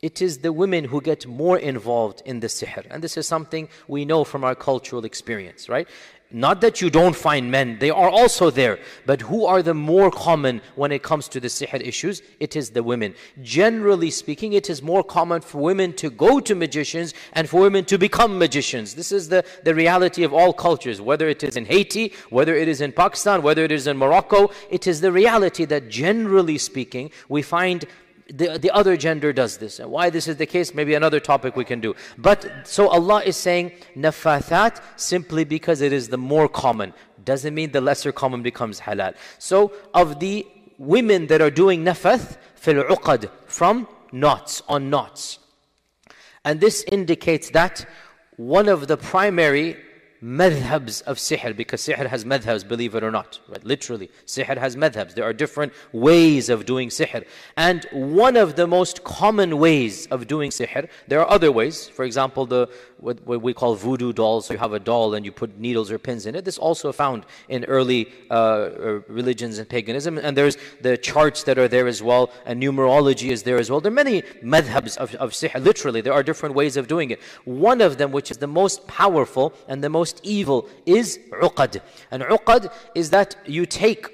it 0.00 0.22
is 0.22 0.38
the 0.38 0.52
women 0.52 0.84
who 0.84 1.00
get 1.00 1.26
more 1.26 1.58
involved 1.58 2.22
in 2.24 2.40
the 2.40 2.46
sihr. 2.46 2.86
And 2.90 3.02
this 3.02 3.16
is 3.16 3.26
something 3.26 3.68
we 3.88 4.04
know 4.04 4.22
from 4.24 4.44
our 4.44 4.54
cultural 4.54 5.04
experience, 5.04 5.68
right? 5.68 5.88
Not 6.30 6.60
that 6.60 6.82
you 6.82 6.90
don't 6.90 7.16
find 7.16 7.50
men, 7.50 7.78
they 7.80 7.88
are 7.88 8.10
also 8.10 8.50
there. 8.50 8.78
But 9.06 9.22
who 9.22 9.46
are 9.46 9.62
the 9.62 9.72
more 9.72 10.10
common 10.10 10.60
when 10.76 10.92
it 10.92 11.02
comes 11.02 11.26
to 11.28 11.40
the 11.40 11.48
sihr 11.48 11.80
issues? 11.80 12.22
It 12.38 12.54
is 12.54 12.70
the 12.70 12.82
women. 12.82 13.14
Generally 13.42 14.10
speaking, 14.10 14.52
it 14.52 14.68
is 14.68 14.82
more 14.82 15.02
common 15.02 15.40
for 15.40 15.58
women 15.58 15.94
to 15.94 16.10
go 16.10 16.38
to 16.38 16.54
magicians 16.54 17.14
and 17.32 17.48
for 17.48 17.62
women 17.62 17.86
to 17.86 17.98
become 17.98 18.38
magicians. 18.38 18.94
This 18.94 19.10
is 19.10 19.30
the, 19.30 19.42
the 19.64 19.74
reality 19.74 20.22
of 20.22 20.34
all 20.34 20.52
cultures, 20.52 21.00
whether 21.00 21.28
it 21.28 21.42
is 21.42 21.56
in 21.56 21.64
Haiti, 21.64 22.12
whether 22.28 22.54
it 22.54 22.68
is 22.68 22.82
in 22.82 22.92
Pakistan, 22.92 23.40
whether 23.42 23.64
it 23.64 23.72
is 23.72 23.86
in 23.86 23.96
Morocco. 23.96 24.50
It 24.70 24.86
is 24.86 25.00
the 25.00 25.10
reality 25.10 25.64
that 25.64 25.88
generally 25.88 26.58
speaking, 26.58 27.10
we 27.30 27.40
find 27.40 27.86
the, 28.28 28.58
the 28.58 28.70
other 28.70 28.96
gender 28.96 29.32
does 29.32 29.56
this. 29.58 29.78
And 29.78 29.90
why 29.90 30.10
this 30.10 30.28
is 30.28 30.36
the 30.36 30.46
case, 30.46 30.74
maybe 30.74 30.94
another 30.94 31.20
topic 31.20 31.56
we 31.56 31.64
can 31.64 31.80
do. 31.80 31.94
But 32.16 32.66
so 32.66 32.88
Allah 32.88 33.22
is 33.24 33.36
saying 33.36 33.72
nafathat 33.96 34.82
simply 34.96 35.44
because 35.44 35.80
it 35.80 35.92
is 35.92 36.08
the 36.08 36.18
more 36.18 36.48
common. 36.48 36.92
Doesn't 37.24 37.54
mean 37.54 37.72
the 37.72 37.80
lesser 37.80 38.12
common 38.12 38.42
becomes 38.42 38.80
halal. 38.80 39.14
So 39.38 39.72
of 39.94 40.20
the 40.20 40.46
women 40.78 41.26
that 41.28 41.40
are 41.40 41.50
doing 41.50 41.84
nafath 41.84 42.36
fil 42.54 42.84
uqad 42.84 43.30
from 43.46 43.88
knots 44.12 44.62
on 44.68 44.90
knots. 44.90 45.38
And 46.44 46.60
this 46.60 46.84
indicates 46.90 47.50
that 47.50 47.86
one 48.36 48.68
of 48.68 48.86
the 48.86 48.96
primary 48.96 49.76
madhabs 50.22 51.02
of 51.02 51.16
sihr 51.16 51.56
because 51.56 51.80
sihr 51.82 52.06
has 52.06 52.24
madhabs 52.24 52.66
believe 52.66 52.94
it 52.94 53.04
or 53.04 53.10
not 53.10 53.38
right? 53.48 53.64
Literally 53.64 54.10
sihr 54.26 54.58
has 54.58 54.74
madhabs 54.74 55.14
there 55.14 55.24
are 55.24 55.32
different 55.32 55.72
ways 55.92 56.48
of 56.48 56.66
doing 56.66 56.88
sihr. 56.88 57.24
And 57.56 57.86
one 57.92 58.36
of 58.36 58.56
the 58.56 58.66
most 58.66 59.04
common 59.04 59.58
ways 59.58 60.06
of 60.06 60.26
doing 60.26 60.50
sihr 60.50 60.88
there 61.06 61.20
are 61.20 61.30
other 61.30 61.52
ways. 61.52 61.88
For 61.88 62.04
example 62.04 62.46
the 62.46 62.68
what, 62.98 63.24
what 63.24 63.42
we 63.42 63.54
call 63.54 63.76
voodoo 63.76 64.12
dolls. 64.12 64.46
So 64.46 64.54
you 64.54 64.58
have 64.58 64.72
a 64.72 64.80
doll 64.80 65.14
and 65.14 65.24
you 65.24 65.30
put 65.30 65.56
needles 65.58 65.92
or 65.92 65.98
pins 65.98 66.26
in 66.26 66.34
it. 66.34 66.44
This 66.44 66.58
also 66.58 66.90
found 66.90 67.24
in 67.48 67.64
early 67.66 68.10
uh, 68.28 68.34
uh, 68.34 69.00
religions 69.06 69.58
and 69.58 69.68
paganism. 69.68 70.18
And 70.18 70.36
there's 70.36 70.56
the 70.80 70.96
charts 70.96 71.44
that 71.44 71.58
are 71.58 71.68
there 71.68 71.86
as 71.86 72.02
well 72.02 72.32
and 72.44 72.60
numerology 72.60 73.30
is 73.30 73.44
there 73.44 73.58
as 73.58 73.70
well. 73.70 73.80
There 73.80 73.92
are 73.92 73.94
many 73.94 74.22
madhabs 74.42 74.96
of, 74.96 75.14
of 75.16 75.30
sihr. 75.30 75.62
Literally 75.62 76.00
there 76.00 76.12
are 76.12 76.24
different 76.24 76.56
ways 76.56 76.76
of 76.76 76.88
doing 76.88 77.10
it. 77.10 77.20
One 77.44 77.80
of 77.80 77.98
them 77.98 78.10
which 78.10 78.32
is 78.32 78.38
the 78.38 78.48
most 78.48 78.86
powerful 78.88 79.54
and 79.68 79.84
the 79.84 79.88
most 79.88 80.07
most 80.08 80.20
evil 80.24 80.66
is 80.86 81.18
uqad. 81.32 81.80
And 82.10 82.22
uqad 82.22 82.72
is 82.94 83.10
that 83.10 83.36
you 83.46 83.66
take 83.66 84.06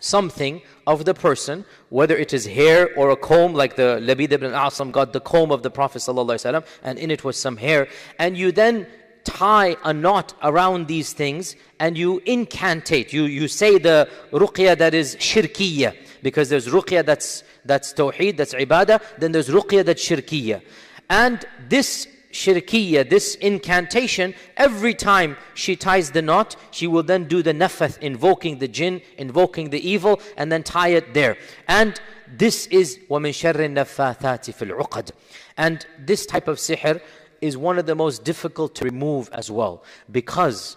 something 0.00 0.62
of 0.86 1.04
the 1.04 1.14
person, 1.14 1.64
whether 1.88 2.16
it 2.16 2.32
is 2.32 2.46
hair 2.46 2.90
or 2.96 3.10
a 3.10 3.16
comb, 3.16 3.52
like 3.52 3.74
the 3.74 3.98
Labid 4.00 4.30
ibn 4.32 4.52
Asam 4.52 4.92
got 4.92 5.12
the 5.12 5.20
comb 5.20 5.50
of 5.50 5.62
the 5.64 5.70
Prophet 5.70 5.98
ﷺ, 5.98 6.64
and 6.84 6.98
in 6.98 7.10
it 7.10 7.24
was 7.24 7.36
some 7.36 7.56
hair, 7.56 7.88
and 8.18 8.36
you 8.36 8.52
then 8.52 8.86
tie 9.24 9.76
a 9.84 9.92
knot 9.92 10.34
around 10.42 10.86
these 10.86 11.12
things 11.12 11.56
and 11.80 11.98
you 11.98 12.20
incantate. 12.20 13.12
You, 13.12 13.24
you 13.24 13.48
say 13.48 13.76
the 13.76 14.08
ruqya 14.32 14.78
that 14.78 14.94
is 14.94 15.16
shirkiyya, 15.16 15.96
because 16.22 16.48
there's 16.48 16.68
ruqya 16.68 17.04
that's, 17.04 17.42
that's 17.64 17.92
tawheed, 17.92 18.36
that's 18.36 18.54
ibadah, 18.54 19.02
then 19.18 19.32
there's 19.32 19.48
ruqya 19.48 19.84
that's 19.84 20.02
shirkiyya. 20.08 20.62
And 21.10 21.44
this 21.68 22.06
shirkiya, 22.32 23.08
this 23.08 23.34
incantation, 23.36 24.34
every 24.56 24.94
time 24.94 25.36
she 25.54 25.76
ties 25.76 26.10
the 26.10 26.22
knot, 26.22 26.56
she 26.70 26.86
will 26.86 27.02
then 27.02 27.24
do 27.24 27.42
the 27.42 27.52
nafath, 27.52 27.98
invoking 27.98 28.58
the 28.58 28.68
jinn, 28.68 29.00
invoking 29.16 29.70
the 29.70 29.88
evil, 29.88 30.20
and 30.36 30.50
then 30.52 30.62
tie 30.62 30.88
it 30.88 31.14
there. 31.14 31.36
And 31.66 32.00
this 32.26 32.66
is 32.66 32.98
وَمِن 33.08 33.30
شَرِّ 33.30 33.54
النَّفَّاثَاتِ 33.54 34.52
فِي 34.52 34.70
الْعُقَدِ 34.70 35.10
And 35.56 35.86
this 35.98 36.26
type 36.26 36.48
of 36.48 36.58
sihr 36.58 37.00
is 37.40 37.56
one 37.56 37.78
of 37.78 37.86
the 37.86 37.94
most 37.94 38.24
difficult 38.24 38.74
to 38.76 38.84
remove 38.84 39.30
as 39.32 39.50
well. 39.50 39.84
Because 40.10 40.76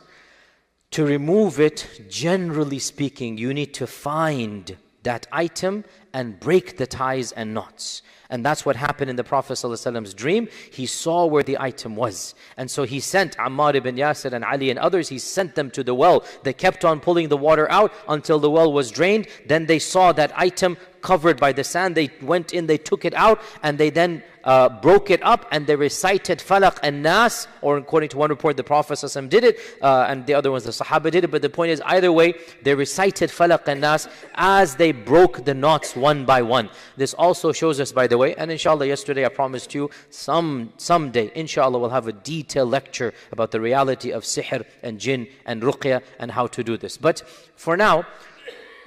to 0.92 1.06
remove 1.06 1.60
it, 1.60 2.06
generally 2.10 2.80
speaking, 2.80 3.38
you 3.38 3.54
need 3.54 3.74
to 3.76 3.88
find 3.88 4.78
that 5.04 5.28
item 5.32 5.84
and 6.14 6.40
break 6.40 6.78
the 6.78 6.86
ties 6.86 7.32
and 7.32 7.54
knots. 7.54 8.02
And 8.32 8.46
that's 8.46 8.66
what 8.66 8.78
happened 8.78 9.10
in 9.10 9.18
the 9.18 9.26
Prophet 9.26 9.54
ﷺ's 9.54 10.14
dream. 10.14 10.48
He 10.72 10.86
saw 10.86 11.26
where 11.26 11.44
the 11.44 11.60
item 11.60 11.98
was. 11.98 12.34
And 12.56 12.72
so 12.72 12.84
he 12.84 13.02
sent 13.02 13.38
Ammar 13.38 13.76
ibn 13.76 13.98
Yasir 13.98 14.32
and 14.32 14.46
Ali 14.46 14.70
and 14.70 14.80
others, 14.80 15.10
he 15.10 15.20
sent 15.20 15.56
them 15.56 15.70
to 15.72 15.84
the 15.84 15.94
well. 15.94 16.24
They 16.44 16.54
kept 16.54 16.86
on 16.86 17.02
pulling 17.02 17.28
the 17.28 17.36
water 17.36 17.70
out 17.70 17.94
until 18.08 18.40
the 18.40 18.50
well 18.50 18.72
was 18.72 18.90
drained. 18.90 19.28
Then 19.46 19.66
they 19.66 19.80
saw 19.80 20.14
that 20.14 20.32
item 20.36 20.78
covered 21.02 21.40
by 21.40 21.52
the 21.52 21.64
sand. 21.64 21.96
They 21.96 22.10
went 22.22 22.54
in, 22.54 22.68
they 22.68 22.78
took 22.78 23.06
it 23.06 23.14
out, 23.14 23.42
and 23.64 23.78
they 23.78 23.90
then 23.90 24.24
uh, 24.44 24.70
broke 24.70 25.10
it 25.10 25.22
up 25.24 25.48
and 25.52 25.68
they 25.68 25.76
recited 25.76 26.40
Falaq 26.40 26.80
and 26.84 27.04
Nas, 27.04 27.48
or 27.62 27.78
according 27.78 28.10
to 28.10 28.18
one 28.18 28.30
report, 28.30 28.58
the 28.58 28.64
Prophet 28.64 29.00
did 29.30 29.44
it, 29.44 29.60
uh, 29.82 30.06
and 30.08 30.26
the 30.26 30.34
other 30.34 30.52
ones, 30.52 30.64
the 30.64 30.72
Sahaba 30.72 31.12
did 31.12 31.24
it. 31.24 31.32
But 31.32 31.42
the 31.42 31.50
point 31.50 31.72
is, 31.72 31.82
either 31.82 32.12
way, 32.12 32.34
they 32.64 32.76
recited 32.76 33.30
Falaq 33.30 33.68
and 33.68 33.82
Nas 33.82 34.08
as 34.36 34.76
they 34.76 34.92
broke 34.92 35.46
the 35.46 35.54
knots 35.54 35.96
one 35.96 36.26
by 36.26 36.42
one. 36.42 36.70
This 36.98 37.14
also 37.14 37.52
shows 37.52 37.80
us, 37.80 37.92
by 37.92 38.08
the 38.08 38.18
way, 38.18 38.36
and 38.36 38.52
inshallah, 38.52 38.88
yesterday 38.88 39.26
I 39.26 39.30
promised 39.30 39.74
you, 39.74 39.90
some 40.10 40.74
someday, 40.78 41.32
inshallah, 41.36 41.80
we'll 41.80 41.90
have 41.90 42.08
a 42.08 42.14
detailed 42.14 42.70
lecture 42.70 43.14
about 43.32 43.52
the 43.52 43.62
reality 43.62 44.12
of 44.12 44.24
sihr 44.24 44.66
and 44.84 45.00
jinn 45.00 45.28
and 45.46 45.62
ruqya 45.62 46.02
and 46.20 46.32
how 46.32 46.48
to 46.48 46.64
do 46.64 46.78
this. 46.78 46.98
But 46.98 47.22
for 47.56 47.78
now, 47.78 48.06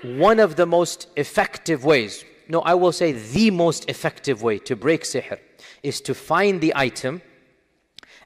one 0.04 0.38
of 0.38 0.56
the 0.56 0.66
most 0.66 1.08
effective 1.16 1.84
ways, 1.84 2.24
no, 2.48 2.60
I 2.60 2.74
will 2.74 2.92
say 2.92 3.12
the 3.12 3.50
most 3.50 3.88
effective 3.88 4.42
way 4.42 4.58
to 4.60 4.76
break 4.76 5.02
sihr 5.02 5.38
is 5.82 6.00
to 6.02 6.14
find 6.14 6.60
the 6.60 6.74
item 6.76 7.22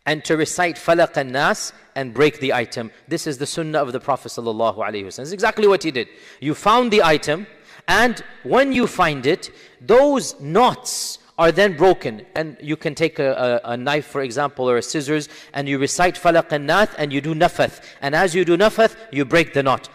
and 0.04 0.24
to 0.24 0.36
recite 0.36 0.76
falaq 0.76 1.16
and 1.16 1.32
nas 1.32 1.72
and 1.94 2.14
break 2.14 2.40
the 2.40 2.52
item. 2.52 2.90
This 3.06 3.26
is 3.26 3.38
the 3.38 3.46
sunnah 3.46 3.78
of 3.78 3.92
the 3.92 4.00
Prophet 4.00 4.30
sallallahu 4.30 4.78
alaihi 4.78 5.32
exactly 5.32 5.68
what 5.68 5.82
he 5.82 5.90
did. 5.90 6.08
You 6.40 6.54
found 6.54 6.90
the 6.90 7.02
item, 7.02 7.46
and 7.86 8.22
when 8.42 8.72
you 8.72 8.86
find 8.86 9.26
it, 9.26 9.50
those 9.80 10.38
knots 10.40 11.18
are 11.38 11.52
then 11.52 11.76
broken. 11.76 12.26
And 12.34 12.56
you 12.60 12.76
can 12.76 12.94
take 12.94 13.18
a, 13.18 13.60
a, 13.64 13.72
a, 13.72 13.76
knife, 13.76 14.06
for 14.06 14.22
example, 14.22 14.68
or 14.68 14.78
a 14.78 14.82
scissors, 14.82 15.28
and 15.54 15.68
you 15.68 15.78
recite 15.78 16.16
falaq 16.16 16.50
and 16.50 16.66
nas, 16.66 16.88
and 16.98 17.12
you 17.12 17.20
do 17.20 17.34
nafath. 17.34 17.84
And 18.02 18.14
as 18.14 18.34
you 18.34 18.44
do 18.44 18.56
nafath, 18.56 18.96
you 19.12 19.24
break 19.24 19.54
the 19.54 19.62
knot 19.62 19.88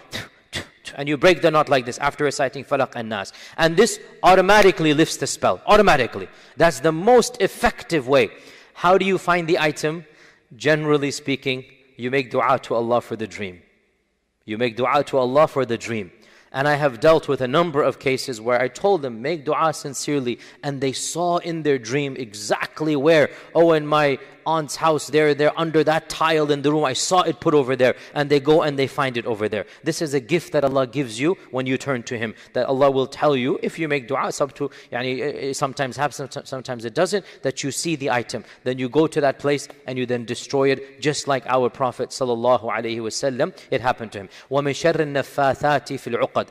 and 0.96 1.10
you 1.10 1.18
break 1.18 1.42
the 1.42 1.52
knot 1.52 1.70
like 1.70 1.86
this 1.86 1.98
after 2.00 2.24
reciting 2.24 2.64
falaq 2.64 2.94
and 2.96 3.10
nas. 3.10 3.34
And 3.58 3.76
this 3.76 4.00
automatically 4.22 4.94
lifts 4.94 5.18
the 5.18 5.28
spell. 5.28 5.62
Automatically. 5.66 6.28
That's 6.58 6.80
the 6.80 6.92
most 6.92 7.42
effective 7.42 8.08
way. 8.08 8.30
How 8.74 8.98
do 8.98 9.06
you 9.06 9.18
find 9.18 9.48
the 9.48 9.60
item? 9.60 10.06
Generally 10.56 11.12
speaking, 11.12 11.66
you 11.98 12.12
make 12.12 12.32
dua 12.32 12.60
to 12.64 12.76
Allah 12.76 13.02
for 13.02 13.16
the 13.16 13.28
dream. 13.28 13.62
You 14.46 14.58
make 14.58 14.76
dua 14.76 15.04
to 15.06 15.18
Allah 15.18 15.48
for 15.48 15.66
the 15.66 15.78
dream. 15.78 16.12
And 16.52 16.68
I 16.68 16.76
have 16.76 17.00
dealt 17.00 17.28
with 17.28 17.42
a 17.42 17.48
number 17.48 17.82
of 17.82 17.98
cases 17.98 18.40
where 18.40 18.62
I 18.62 18.68
told 18.68 19.02
them, 19.02 19.24
make 19.24 19.44
dua 19.44 19.74
sincerely. 19.74 20.40
And 20.62 20.80
they 20.80 20.92
saw 20.92 21.38
in 21.38 21.64
their 21.64 21.80
dream 21.80 22.16
exactly 22.16 22.96
where, 22.96 23.32
oh, 23.56 23.74
in 23.74 23.88
my 23.88 24.20
aunt's 24.46 24.76
house 24.76 25.08
there, 25.08 25.34
they're 25.34 25.58
under 25.60 25.84
that 25.84 26.10
tile 26.10 26.52
in 26.52 26.62
the 26.62 26.72
room. 26.72 26.86
I 26.86 26.94
saw 26.94 27.22
it 27.22 27.40
put 27.40 27.54
over 27.54 27.76
there. 27.76 27.96
And 28.14 28.30
they 28.30 28.40
go 28.40 28.62
and 28.62 28.78
they 28.78 28.88
find 28.88 29.18
it 29.18 29.26
over 29.26 29.50
there. 29.50 29.66
This 29.84 30.02
is 30.02 30.14
a 30.14 30.20
gift 30.20 30.54
that 30.54 30.64
Allah 30.64 30.88
gives 30.88 31.20
you 31.20 31.38
when 31.52 31.66
you 31.66 31.78
turn 31.78 32.04
to 32.04 32.18
Him. 32.18 32.36
That 32.54 32.68
Allah 32.68 32.92
will 32.92 33.08
tell 33.08 33.36
you, 33.36 33.60
if 33.62 33.80
you 33.80 33.88
make 33.88 34.08
dua, 34.08 34.28
it's 34.28 34.42
up 34.42 34.54
to, 34.56 34.70
yani, 34.92 35.20
it 35.20 35.56
sometimes 35.56 35.98
happens, 35.98 36.38
sometimes 36.46 36.86
it 36.86 36.94
doesn't, 36.94 37.26
that 37.42 37.64
you 37.64 37.72
see 37.72 37.96
the 37.96 38.10
item. 38.12 38.44
Then 38.64 38.78
you 38.80 38.90
go 38.90 39.08
to 39.08 39.22
that 39.22 39.40
place 39.40 39.68
and 39.88 39.98
you 39.98 40.06
then 40.06 40.26
destroy 40.26 40.72
it, 40.72 41.02
just 41.02 41.28
like 41.28 41.46
our 41.48 41.70
Prophet 41.70 42.10
sallallahu 42.10 42.64
alaihi 42.64 43.00
wasallam. 43.00 43.56
It 43.72 43.82
happened 43.82 44.12
to 44.14 44.20
him. 44.20 44.30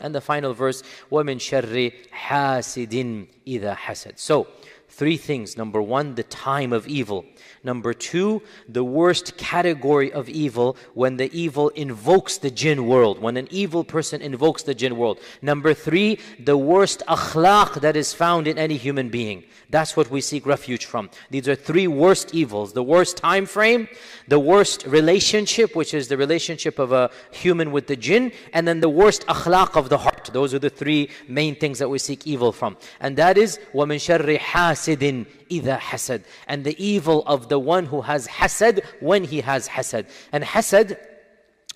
And 0.01 0.15
the 0.15 0.21
final 0.21 0.55
verse, 0.55 0.83
وَمِن 1.11 1.37
شَرِّ 1.37 1.93
حَاسِدٍ 2.13 3.27
إِذَا 3.47 3.77
حَسَدٍ 3.77 4.19
So, 4.19 4.47
Three 4.92 5.18
things. 5.18 5.58
Number 5.58 5.82
one, 5.82 6.16
the 6.16 6.24
time 6.24 6.74
of 6.74 6.88
evil. 6.88 7.26
Number 7.64 7.94
two, 7.94 8.42
the 8.68 8.84
worst 8.84 9.38
category 9.38 10.12
of 10.12 10.30
evil 10.30 10.78
when 10.94 11.18
the 11.18 11.30
evil 11.38 11.70
invokes 11.70 12.38
the 12.38 12.50
jinn 12.50 12.88
world, 12.88 13.22
when 13.22 13.38
an 13.38 13.48
evil 13.52 13.84
person 13.84 14.22
invokes 14.22 14.64
the 14.64 14.74
jinn 14.74 14.98
world. 14.98 15.20
Number 15.42 15.74
three, 15.74 16.20
the 16.40 16.58
worst 16.58 17.04
akhlaq 17.08 17.82
that 17.82 17.96
is 17.96 18.14
found 18.14 18.48
in 18.48 18.58
any 18.58 18.78
human 18.78 19.10
being. 19.10 19.44
That's 19.70 19.98
what 19.98 20.10
we 20.10 20.22
seek 20.22 20.46
refuge 20.46 20.86
from. 20.86 21.10
These 21.30 21.48
are 21.50 21.56
three 21.56 21.88
worst 21.88 22.34
evils 22.34 22.74
the 22.74 22.84
worst 22.84 23.18
time 23.18 23.46
frame, 23.46 23.88
the 24.28 24.40
worst 24.40 24.86
relationship, 24.86 25.76
which 25.76 25.94
is 25.94 26.08
the 26.08 26.18
relationship 26.18 26.80
of 26.80 26.92
a 26.92 27.12
human 27.32 27.72
with 27.72 27.88
the 27.88 27.96
jinn, 27.96 28.32
and 28.54 28.68
then 28.68 28.80
the 28.80 28.90
worst 28.90 29.28
akhlaq 29.28 29.76
of 29.76 29.90
the 29.90 29.98
heart. 29.98 30.30
Those 30.32 30.54
are 30.54 30.60
the 30.60 30.70
three 30.70 31.10
main 31.28 31.56
things 31.56 31.80
that 31.80 31.90
we 31.90 32.00
seek 32.00 32.26
evil 32.26 32.52
from. 32.52 32.78
And 33.00 33.18
that 33.18 33.38
is 33.38 33.60
وَمِن 33.74 33.98
شَرِّ 33.98 34.40
حَاسِدٍ 34.82 35.26
إِذَا 35.52 35.80
حَسَدٍ 35.80 36.24
And 36.48 36.64
the 36.64 36.76
evil 36.84 37.24
of 37.28 37.48
the 37.48 37.60
one 37.60 37.86
who 37.86 38.02
has 38.02 38.28
hasad 38.28 38.84
when 39.00 39.24
he 39.24 39.42
has 39.42 39.68
hasad. 39.70 40.10
And 40.32 40.44
hasad 40.44 40.98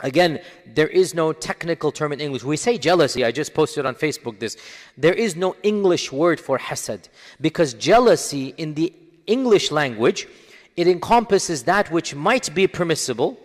Again, 0.03 0.39
there 0.65 0.87
is 0.87 1.13
no 1.13 1.31
technical 1.31 1.91
term 1.91 2.11
in 2.11 2.19
English. 2.19 2.43
We 2.43 2.57
say 2.57 2.79
jealousy. 2.79 3.23
I 3.23 3.31
just 3.31 3.53
posted 3.53 3.85
on 3.85 3.93
Facebook 3.93 4.39
this. 4.39 4.57
There 4.97 5.13
is 5.13 5.35
no 5.35 5.55
English 5.61 6.11
word 6.11 6.39
for 6.39 6.57
hasad 6.57 7.01
because 7.39 7.75
jealousy 7.75 8.55
in 8.57 8.73
the 8.73 8.91
English 9.27 9.69
language 9.69 10.27
it 10.75 10.87
encompasses 10.87 11.63
that 11.63 11.91
which 11.91 12.15
might 12.15 12.51
be 12.55 12.65
permissible 12.65 13.37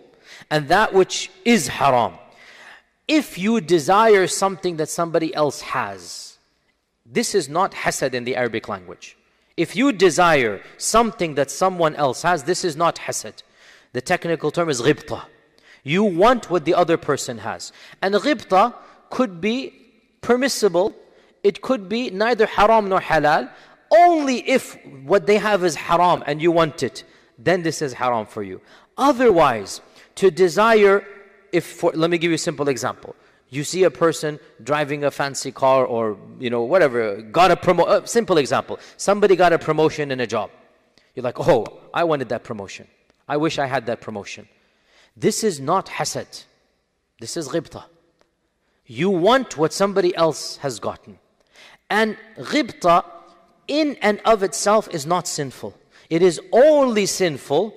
and 0.49 0.67
that 0.69 0.93
which 0.93 1.29
is 1.45 1.67
haram. 1.67 2.13
If 3.07 3.37
you 3.37 3.61
desire 3.61 4.25
something 4.25 4.77
that 4.77 4.89
somebody 4.89 5.35
else 5.35 5.61
has, 5.61 6.37
this 7.05 7.35
is 7.35 7.47
not 7.47 7.71
hasad 7.73 8.15
in 8.15 8.23
the 8.23 8.35
Arabic 8.35 8.67
language. 8.67 9.15
If 9.56 9.76
you 9.76 9.92
desire 9.92 10.60
something 10.78 11.34
that 11.34 11.50
someone 11.50 11.94
else 11.96 12.22
has, 12.22 12.44
this 12.44 12.64
is 12.64 12.76
not 12.76 12.96
hasad. 12.96 13.42
The 13.92 14.00
technical 14.00 14.50
term 14.50 14.68
is 14.68 14.80
ghibta. 14.80 15.24
You 15.82 16.04
want 16.04 16.48
what 16.50 16.64
the 16.64 16.74
other 16.74 16.96
person 16.96 17.38
has. 17.38 17.72
And 18.00 18.14
ghibta 18.14 18.74
could 19.10 19.40
be 19.40 19.74
permissible, 20.20 20.94
it 21.42 21.60
could 21.60 21.88
be 21.88 22.10
neither 22.10 22.46
haram 22.46 22.88
nor 22.88 23.00
halal, 23.00 23.50
only 23.90 24.48
if 24.48 24.78
what 25.04 25.26
they 25.26 25.36
have 25.36 25.64
is 25.64 25.74
haram 25.74 26.22
and 26.26 26.40
you 26.40 26.50
want 26.50 26.82
it, 26.82 27.04
then 27.38 27.62
this 27.62 27.82
is 27.82 27.92
haram 27.92 28.24
for 28.24 28.42
you. 28.42 28.60
Otherwise, 28.96 29.80
to 30.14 30.30
desire, 30.30 31.04
if 31.52 31.64
for, 31.64 31.92
let 31.92 32.10
me 32.10 32.16
give 32.18 32.30
you 32.30 32.36
a 32.36 32.38
simple 32.38 32.68
example. 32.68 33.14
You 33.52 33.64
see 33.64 33.84
a 33.84 33.90
person 33.90 34.40
driving 34.64 35.04
a 35.04 35.10
fancy 35.10 35.52
car 35.52 35.84
or, 35.84 36.16
you 36.40 36.48
know, 36.48 36.62
whatever, 36.62 37.20
got 37.20 37.50
a 37.50 37.56
promo, 37.56 38.08
simple 38.08 38.38
example. 38.38 38.78
Somebody 38.96 39.36
got 39.36 39.52
a 39.52 39.58
promotion 39.58 40.10
in 40.10 40.20
a 40.20 40.26
job. 40.26 40.50
You're 41.14 41.22
like, 41.22 41.38
oh, 41.38 41.66
I 41.92 42.04
wanted 42.04 42.30
that 42.30 42.44
promotion. 42.44 42.88
I 43.28 43.36
wish 43.36 43.58
I 43.58 43.66
had 43.66 43.84
that 43.86 44.00
promotion. 44.00 44.48
This 45.18 45.44
is 45.44 45.60
not 45.60 45.84
hasad. 45.84 46.44
This 47.20 47.36
is 47.36 47.50
ghibta. 47.50 47.84
You 48.86 49.10
want 49.10 49.58
what 49.58 49.74
somebody 49.74 50.16
else 50.16 50.56
has 50.56 50.80
gotten. 50.80 51.18
And 51.90 52.16
ghibta 52.38 53.04
in 53.68 53.98
and 54.00 54.18
of 54.24 54.42
itself 54.42 54.88
is 54.92 55.04
not 55.04 55.28
sinful. 55.28 55.76
It 56.08 56.22
is 56.22 56.40
only 56.52 57.04
sinful 57.04 57.74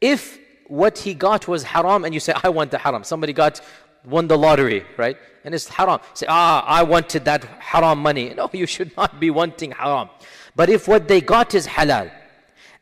if 0.00 0.38
what 0.68 0.98
he 0.98 1.14
got 1.14 1.48
was 1.48 1.64
haram 1.64 2.04
and 2.04 2.14
you 2.14 2.20
say, 2.20 2.32
I 2.44 2.48
want 2.48 2.70
the 2.70 2.78
haram. 2.78 3.02
Somebody 3.02 3.32
got 3.32 3.60
won 4.04 4.28
the 4.28 4.36
lottery, 4.36 4.84
right? 4.96 5.16
And 5.44 5.54
it's 5.54 5.68
haram. 5.68 6.00
Say, 6.14 6.26
ah, 6.28 6.64
I 6.66 6.82
wanted 6.82 7.24
that 7.24 7.44
haram 7.58 7.98
money. 8.00 8.34
No, 8.36 8.50
you 8.52 8.66
should 8.66 8.96
not 8.96 9.20
be 9.20 9.30
wanting 9.30 9.72
haram. 9.72 10.10
But 10.56 10.68
if 10.68 10.88
what 10.88 11.08
they 11.08 11.20
got 11.20 11.54
is 11.54 11.66
halal, 11.66 12.10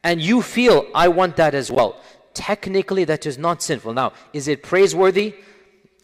and 0.04 0.20
you 0.20 0.42
feel, 0.42 0.86
I 0.94 1.08
want 1.08 1.36
that 1.36 1.54
as 1.54 1.70
well, 1.70 2.00
technically 2.34 3.04
that 3.04 3.26
is 3.26 3.36
not 3.38 3.62
sinful. 3.62 3.92
Now, 3.94 4.12
is 4.32 4.48
it 4.48 4.62
praiseworthy? 4.62 5.34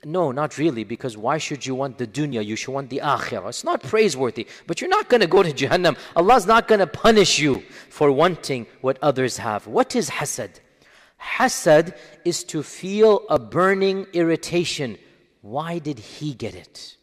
No, 0.04 0.32
not 0.32 0.58
really, 0.58 0.84
because 0.84 1.16
why 1.16 1.38
should 1.38 1.64
you 1.64 1.74
want 1.74 1.96
the 1.96 2.06
dunya? 2.06 2.44
You 2.44 2.56
should 2.56 2.72
want 2.72 2.90
the 2.90 3.00
akhirah. 3.02 3.48
It's 3.48 3.64
not 3.64 3.82
praiseworthy, 3.82 4.46
but 4.66 4.80
you're 4.80 4.90
not 4.90 5.08
going 5.08 5.22
to 5.22 5.26
go 5.26 5.42
to 5.42 5.50
Jahannam. 5.50 5.96
Allah's 6.14 6.46
not 6.46 6.68
going 6.68 6.80
to 6.80 6.86
punish 6.86 7.38
you 7.38 7.62
for 7.88 8.12
wanting 8.12 8.66
what 8.82 8.98
others 9.00 9.38
have. 9.38 9.66
What 9.66 9.96
is 9.96 10.10
hasad? 10.10 10.60
Hasad 11.36 11.96
is 12.24 12.44
to 12.44 12.62
feel 12.62 13.22
a 13.28 13.38
burning 13.38 14.06
irritation. 14.12 14.98
Why 15.40 15.78
did 15.78 15.98
he 15.98 16.34
get 16.34 16.54
it? 16.54 16.96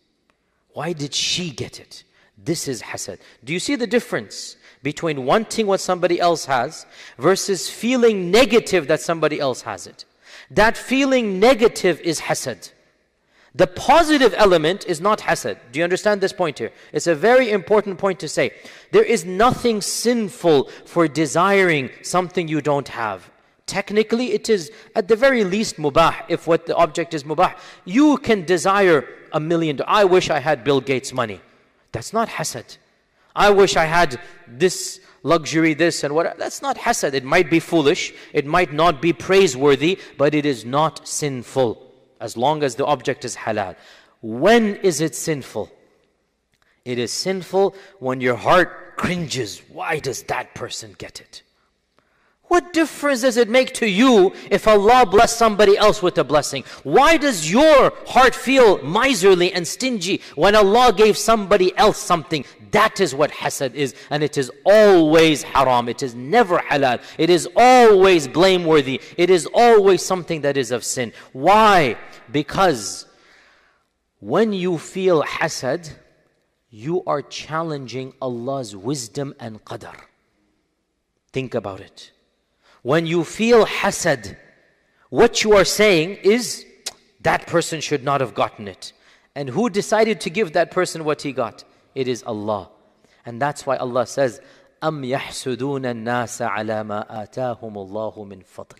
Why 0.73 0.93
did 0.93 1.13
she 1.13 1.51
get 1.51 1.79
it? 1.79 2.03
This 2.37 2.67
is 2.67 2.81
hasad. 2.81 3.19
Do 3.43 3.53
you 3.53 3.59
see 3.59 3.75
the 3.75 3.87
difference? 3.87 4.55
between 4.83 5.25
wanting 5.25 5.67
what 5.67 5.79
somebody 5.79 6.19
else 6.19 6.45
has 6.45 6.85
versus 7.17 7.69
feeling 7.69 8.31
negative 8.31 8.87
that 8.87 9.01
somebody 9.01 9.39
else 9.39 9.61
has 9.61 9.87
it. 9.87 10.05
That 10.49 10.77
feeling 10.77 11.39
negative 11.39 11.99
is 12.01 12.21
hasad. 12.21 12.71
The 13.53 13.67
positive 13.67 14.33
element 14.37 14.85
is 14.87 15.01
not 15.01 15.19
hasad. 15.19 15.57
Do 15.71 15.79
you 15.79 15.83
understand 15.83 16.21
this 16.21 16.33
point 16.33 16.57
here? 16.57 16.71
It's 16.93 17.07
a 17.07 17.15
very 17.15 17.51
important 17.51 17.97
point 17.97 18.19
to 18.21 18.29
say. 18.29 18.51
There 18.91 19.03
is 19.03 19.25
nothing 19.25 19.81
sinful 19.81 20.69
for 20.85 21.07
desiring 21.07 21.89
something 22.01 22.47
you 22.47 22.61
don't 22.61 22.87
have. 22.87 23.29
Technically, 23.71 24.33
it 24.33 24.49
is 24.49 24.69
at 24.97 25.07
the 25.07 25.15
very 25.15 25.45
least 25.45 25.77
mubah, 25.77 26.13
if 26.27 26.45
what 26.45 26.65
the 26.65 26.75
object 26.75 27.13
is 27.13 27.23
mubah. 27.23 27.55
You 27.85 28.17
can 28.17 28.43
desire 28.43 29.07
a 29.31 29.39
million. 29.39 29.79
I 29.87 30.03
wish 30.03 30.29
I 30.29 30.39
had 30.39 30.65
Bill 30.65 30.81
Gates' 30.81 31.13
money. 31.13 31.39
That's 31.93 32.11
not 32.11 32.27
hasad. 32.27 32.77
I 33.33 33.49
wish 33.49 33.77
I 33.77 33.85
had 33.85 34.19
this 34.45 34.99
luxury, 35.23 35.73
this 35.73 36.03
and 36.03 36.13
what. 36.13 36.37
That's 36.37 36.61
not 36.61 36.75
hasad. 36.79 37.13
It 37.13 37.23
might 37.23 37.49
be 37.49 37.61
foolish, 37.61 38.13
it 38.33 38.45
might 38.45 38.73
not 38.73 39.01
be 39.01 39.13
praiseworthy, 39.13 39.97
but 40.17 40.35
it 40.35 40.45
is 40.45 40.65
not 40.65 41.07
sinful 41.07 41.81
as 42.19 42.35
long 42.35 42.63
as 42.63 42.75
the 42.75 42.85
object 42.85 43.23
is 43.23 43.37
halal. 43.37 43.77
When 44.21 44.75
is 44.89 44.99
it 44.99 45.15
sinful? 45.15 45.71
It 46.83 46.99
is 46.99 47.13
sinful 47.13 47.73
when 47.99 48.19
your 48.19 48.35
heart 48.35 48.97
cringes. 48.97 49.61
Why 49.71 49.99
does 49.99 50.23
that 50.23 50.55
person 50.55 50.93
get 50.97 51.21
it? 51.21 51.41
What 52.51 52.73
difference 52.73 53.21
does 53.21 53.37
it 53.37 53.47
make 53.47 53.73
to 53.75 53.87
you 53.87 54.33
if 54.49 54.67
Allah 54.67 55.05
bless 55.05 55.37
somebody 55.37 55.77
else 55.77 56.03
with 56.03 56.17
a 56.17 56.25
blessing? 56.25 56.65
Why 56.83 57.15
does 57.15 57.49
your 57.49 57.93
heart 58.07 58.35
feel 58.35 58.83
miserly 58.83 59.53
and 59.53 59.65
stingy 59.65 60.19
when 60.35 60.53
Allah 60.53 60.91
gave 60.91 61.17
somebody 61.17 61.73
else 61.77 61.97
something? 61.97 62.43
That 62.71 62.99
is 62.99 63.15
what 63.15 63.31
hasad 63.31 63.73
is, 63.73 63.95
and 64.09 64.21
it 64.21 64.37
is 64.37 64.51
always 64.65 65.43
haram. 65.43 65.87
It 65.87 66.03
is 66.03 66.13
never 66.13 66.57
halal. 66.57 67.01
It 67.17 67.29
is 67.29 67.47
always 67.55 68.27
blameworthy. 68.27 68.99
It 69.15 69.29
is 69.29 69.47
always 69.53 70.03
something 70.05 70.41
that 70.41 70.57
is 70.57 70.71
of 70.71 70.83
sin. 70.83 71.13
Why? 71.31 71.95
Because 72.33 73.05
when 74.19 74.51
you 74.51 74.77
feel 74.77 75.23
hasad, 75.23 75.89
you 76.69 77.01
are 77.07 77.21
challenging 77.21 78.13
Allah's 78.21 78.75
wisdom 78.75 79.35
and 79.39 79.63
qadr. 79.63 79.95
Think 81.31 81.55
about 81.55 81.79
it. 81.79 82.11
When 82.82 83.06
you 83.06 83.24
feel 83.24 83.66
hasad, 83.66 84.36
what 85.10 85.42
you 85.44 85.54
are 85.54 85.64
saying 85.64 86.18
is 86.22 86.64
that 87.20 87.46
person 87.46 87.80
should 87.80 88.04
not 88.04 88.20
have 88.20 88.34
gotten 88.34 88.68
it. 88.68 88.92
And 89.34 89.50
who 89.50 89.68
decided 89.68 90.20
to 90.22 90.30
give 90.30 90.52
that 90.52 90.70
person 90.70 91.04
what 91.04 91.22
he 91.22 91.32
got? 91.32 91.64
It 91.94 92.08
is 92.08 92.22
Allah. 92.22 92.70
And 93.24 93.42
that's 93.42 93.66
why 93.66 93.76
Allah 93.76 94.06
says, 94.06 94.40
أَمْ 94.82 95.04
يَحْسُدُونَ 95.04 95.82
النَّاسَ 95.82 96.48
عَلَى 96.48 96.86
مَا 96.86 97.10
آتَاهُمُ 97.10 97.72
اللَّهُ 97.72 98.16
مِنْ 98.16 98.44
فَضْلِهِ 98.44 98.78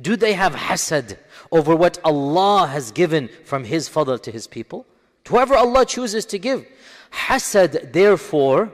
Do 0.00 0.16
they 0.16 0.32
have 0.32 0.54
hasad 0.54 1.16
over 1.52 1.76
what 1.76 1.98
Allah 2.04 2.66
has 2.66 2.90
given 2.90 3.28
from 3.44 3.64
His 3.64 3.88
fadl 3.88 4.20
to 4.22 4.30
His 4.30 4.46
people? 4.46 4.86
To 5.24 5.32
whoever 5.34 5.54
Allah 5.54 5.86
chooses 5.86 6.24
to 6.26 6.38
give. 6.38 6.66
Hasad, 7.12 7.92
therefore, 7.92 8.72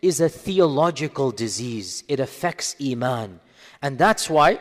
is 0.00 0.20
a 0.20 0.28
theological 0.28 1.30
disease. 1.30 2.02
It 2.08 2.18
affects 2.18 2.74
Iman. 2.82 3.40
And 3.87 3.97
that's 3.97 4.29
why 4.29 4.59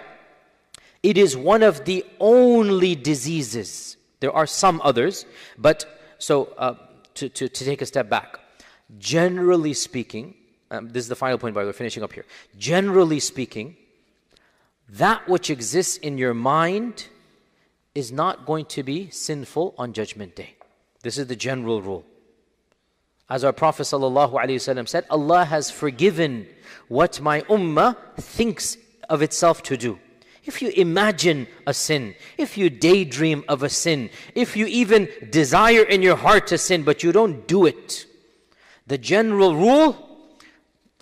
it 1.02 1.18
is 1.18 1.36
one 1.36 1.64
of 1.64 1.84
the 1.84 2.06
only 2.20 2.94
diseases. 2.94 3.96
There 4.20 4.30
are 4.30 4.46
some 4.46 4.80
others, 4.84 5.26
but 5.58 5.84
so 6.18 6.54
uh, 6.56 6.74
to, 7.14 7.28
to, 7.30 7.48
to, 7.48 7.64
take 7.64 7.82
a 7.82 7.86
step 7.86 8.08
back, 8.08 8.38
generally 9.00 9.74
speaking, 9.74 10.34
um, 10.70 10.90
this 10.90 11.02
is 11.02 11.08
the 11.08 11.16
final 11.16 11.38
point, 11.38 11.56
by 11.56 11.62
the 11.62 11.70
way, 11.70 11.72
finishing 11.72 12.04
up 12.04 12.12
here. 12.12 12.24
Generally 12.56 13.18
speaking, 13.18 13.74
that 14.90 15.28
which 15.28 15.50
exists 15.50 15.96
in 15.96 16.18
your 16.18 16.32
mind 16.32 17.08
is 17.96 18.12
not 18.12 18.46
going 18.46 18.66
to 18.66 18.84
be 18.84 19.10
sinful 19.10 19.74
on 19.76 19.92
Judgment 19.92 20.36
Day. 20.36 20.54
This 21.02 21.18
is 21.18 21.26
the 21.26 21.34
general 21.34 21.82
rule. 21.82 22.04
As 23.28 23.42
our 23.42 23.52
Prophet 23.52 23.86
said, 23.86 25.04
Allah 25.10 25.44
has 25.46 25.68
forgiven 25.68 26.46
what 26.86 27.20
my 27.20 27.40
ummah 27.40 27.96
thinks 28.18 28.76
of 29.08 29.22
itself 29.22 29.62
to 29.64 29.76
do. 29.76 29.98
If 30.44 30.62
you 30.62 30.68
imagine 30.68 31.48
a 31.66 31.74
sin, 31.74 32.14
if 32.38 32.56
you 32.56 32.70
daydream 32.70 33.44
of 33.48 33.62
a 33.62 33.68
sin, 33.68 34.10
if 34.34 34.56
you 34.56 34.66
even 34.66 35.08
desire 35.30 35.82
in 35.82 36.02
your 36.02 36.16
heart 36.16 36.46
to 36.48 36.58
sin 36.58 36.84
but 36.84 37.02
you 37.02 37.10
don't 37.10 37.48
do 37.48 37.66
it, 37.66 38.06
the 38.86 38.98
general 38.98 39.56
rule 39.56 40.06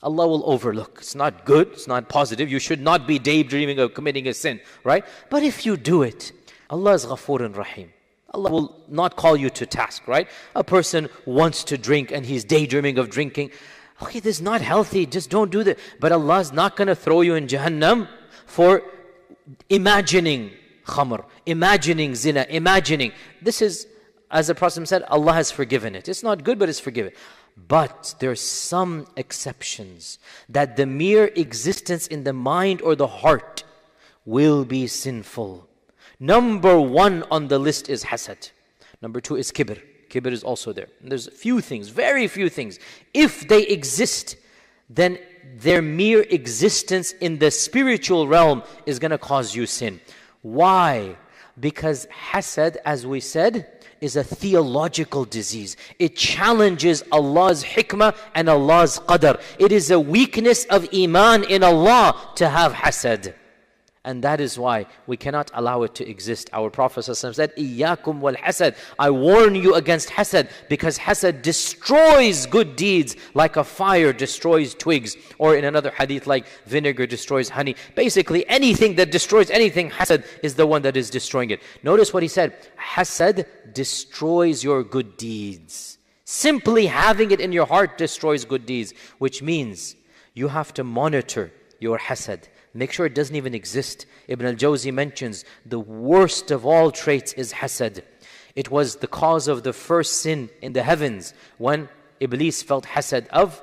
Allah 0.03 0.29
will 0.29 0.43
overlook. 0.45 0.99
It's 1.01 1.15
not 1.15 1.47
good, 1.47 1.69
it's 1.69 1.89
not 1.89 2.11
positive. 2.11 2.51
You 2.51 2.59
should 2.59 2.81
not 2.81 3.07
be 3.07 3.19
daydreaming 3.19 3.79
of 3.79 3.95
committing 3.95 4.29
a 4.29 4.35
sin, 4.35 4.61
right? 4.85 5.05
But 5.31 5.43
if 5.43 5.65
you 5.65 5.79
do 5.79 6.03
it, 6.03 6.33
Allah 6.69 6.93
is 6.93 7.07
Ghafoor 7.07 7.41
and 7.45 7.57
Rahim. 7.57 7.91
Allah 8.35 8.51
will 8.51 8.83
not 8.89 9.17
call 9.17 9.37
you 9.37 9.49
to 9.51 9.65
task, 9.65 10.07
right? 10.07 10.29
A 10.55 10.63
person 10.65 11.09
wants 11.25 11.65
to 11.65 11.79
drink 11.79 12.11
and 12.13 12.27
he's 12.27 12.45
daydreaming 12.45 12.99
of 12.99 13.09
drinking. 13.09 13.51
Okay, 14.05 14.21
this 14.21 14.37
is 14.37 14.43
not 14.43 14.61
healthy, 14.61 15.07
just 15.07 15.31
don't 15.31 15.51
do 15.51 15.65
that. 15.65 15.79
But 15.99 16.13
Allah 16.13 16.41
is 16.41 16.53
not 16.53 16.77
going 16.77 16.89
to 16.89 16.95
throw 16.95 17.23
you 17.23 17.37
in 17.37 17.47
Jahannam 17.47 18.07
for 18.45 18.83
imagining 19.71 20.51
khamr, 20.85 21.25
imagining 21.47 22.15
zina, 22.15 22.45
imagining. 22.51 23.13
This 23.41 23.63
is, 23.63 23.87
as 24.31 24.49
the 24.49 24.55
Prophet 24.55 24.87
said, 24.87 25.05
Allah 25.05 25.33
has 25.33 25.51
forgiven 25.51 25.95
it. 25.95 26.07
It's 26.07 26.23
not 26.23 26.45
good, 26.45 26.59
but 26.59 26.69
it's 26.69 26.81
forgiven. 26.81 27.13
But 27.57 28.15
there 28.19 28.31
are 28.31 28.37
some 28.37 29.07
exceptions 29.17 30.19
that 30.51 30.77
the 30.77 30.85
mere 30.85 31.31
existence 31.35 32.07
in 32.07 32.25
the 32.25 32.35
mind 32.35 32.83
or 32.83 32.95
the 32.95 33.07
heart 33.07 33.65
will 34.27 34.67
be 34.67 34.87
sinful. 34.87 35.67
Number 36.21 36.79
one 36.79 37.25
on 37.31 37.49
the 37.49 37.59
list 37.59 37.89
is 37.89 38.05
hasad. 38.05 38.51
Number 39.01 39.23
two 39.23 39.37
is 39.37 39.51
kibr. 39.51 39.81
Kibr 40.15 40.31
is 40.31 40.45
also 40.45 40.73
there. 40.73 40.87
And 41.03 41.11
there's 41.11 41.29
few 41.29 41.61
things, 41.61 41.89
very 41.89 42.29
few 42.29 42.49
things. 42.49 42.79
If 43.13 43.49
they 43.49 43.63
exist, 43.65 44.37
then 44.89 45.19
their 45.57 45.83
mere 45.83 46.23
existence 46.23 47.13
in 47.21 47.39
the 47.39 47.51
spiritual 47.51 48.29
realm 48.29 48.63
is 48.87 49.01
going 49.01 49.11
to 49.11 49.19
cause 49.19 49.57
you 49.57 49.67
sin. 49.67 50.01
Why? 50.43 51.17
Because 51.59 52.07
hasad, 52.31 52.77
as 52.85 53.05
we 53.07 53.19
said, 53.19 53.83
is 54.01 54.15
a 54.15 54.23
theological 54.23 55.25
disease. 55.25 55.77
It 55.99 56.15
challenges 56.15 57.03
Allah's 57.11 57.65
hikmah 57.65 58.17
and 58.37 58.49
Allah's 58.49 59.01
qadr. 59.01 59.41
It 59.59 59.73
is 59.73 59.91
a 59.91 59.99
weakness 59.99 60.65
of 60.67 60.89
iman 60.95 61.45
in 61.45 61.65
Allah 61.65 62.33
to 62.37 62.49
have 62.49 62.73
hasad. 62.73 63.35
And 64.07 64.23
that 64.23 64.39
is 64.39 64.59
why 64.59 64.85
we 65.07 65.17
cannot 65.17 65.51
allow 65.55 65.83
it 65.83 65.95
to 65.95 66.07
exist. 66.07 66.51
Our 66.53 66.69
Prophet 66.69 67.05
said, 67.05 67.57
Iyakum 67.57 68.19
wal 68.21 68.35
hasad. 68.35 68.77
I 68.99 69.09
warn 69.09 69.55
you 69.55 69.77
against 69.77 70.11
hasad 70.11 70.51
because 70.69 70.99
hasad 70.99 71.41
destroys 71.41 72.45
good 72.45 72.77
deeds 72.77 73.17
like 73.33 73.57
a 73.57 73.65
fire 73.65 74.13
destroys 74.13 74.75
twigs. 74.75 75.17
Or 75.39 75.57
in 75.57 75.65
another 75.65 75.91
hadith, 75.91 76.27
like 76.27 76.47
vinegar 76.67 77.07
destroys 77.07 77.49
honey. 77.49 77.77
Basically, 77.95 78.47
anything 78.47 78.97
that 78.97 79.11
destroys 79.11 79.51
anything, 79.51 79.91
hasad 79.91 80.27
is 80.43 80.55
the 80.55 80.67
one 80.67 80.83
that 80.83 80.99
is 80.99 81.09
destroying 81.09 81.49
it. 81.49 81.63
Notice 81.83 82.13
what 82.13 82.23
he 82.23 82.29
said 82.29 82.55
hasad 82.79 83.47
destroys 83.73 84.63
your 84.63 84.85
good 84.85 85.17
deeds. 85.17 85.97
Simply 86.27 86.87
having 86.87 87.31
it 87.31 87.41
in 87.41 87.53
your 87.53 87.67
heart 87.67 87.97
destroys 87.97 88.45
good 88.45 88.67
deeds, 88.67 88.93
which 89.17 89.43
means 89.43 89.97
you 90.35 90.49
have 90.49 90.75
to 90.75 90.85
monitor 90.85 91.51
your 91.81 91.99
hasad 91.99 92.41
Make 92.75 92.93
sure 92.93 93.07
it 93.07 93.15
doesn't 93.15 93.37
even 93.37 93.55
exist. 93.55 94.07
Ibn 94.27 94.47
al 94.47 94.55
Jawzi 94.55 94.93
mentions 94.93 95.45
the 95.65 95.79
worst 95.79 96.51
of 96.51 96.67
all 96.67 96.91
traits 96.91 97.33
is 97.35 97.53
hasad. 97.53 98.03
It 98.57 98.71
was 98.71 98.97
the 98.97 99.07
cause 99.07 99.49
of 99.49 99.63
the 99.63 99.73
first 99.73 100.21
sin 100.21 100.51
in 100.61 100.73
the 100.73 100.83
heavens 100.83 101.35
when 101.59 101.89
Iblis 102.21 102.63
felt 102.63 102.85
hasad 102.87 103.29
of 103.29 103.63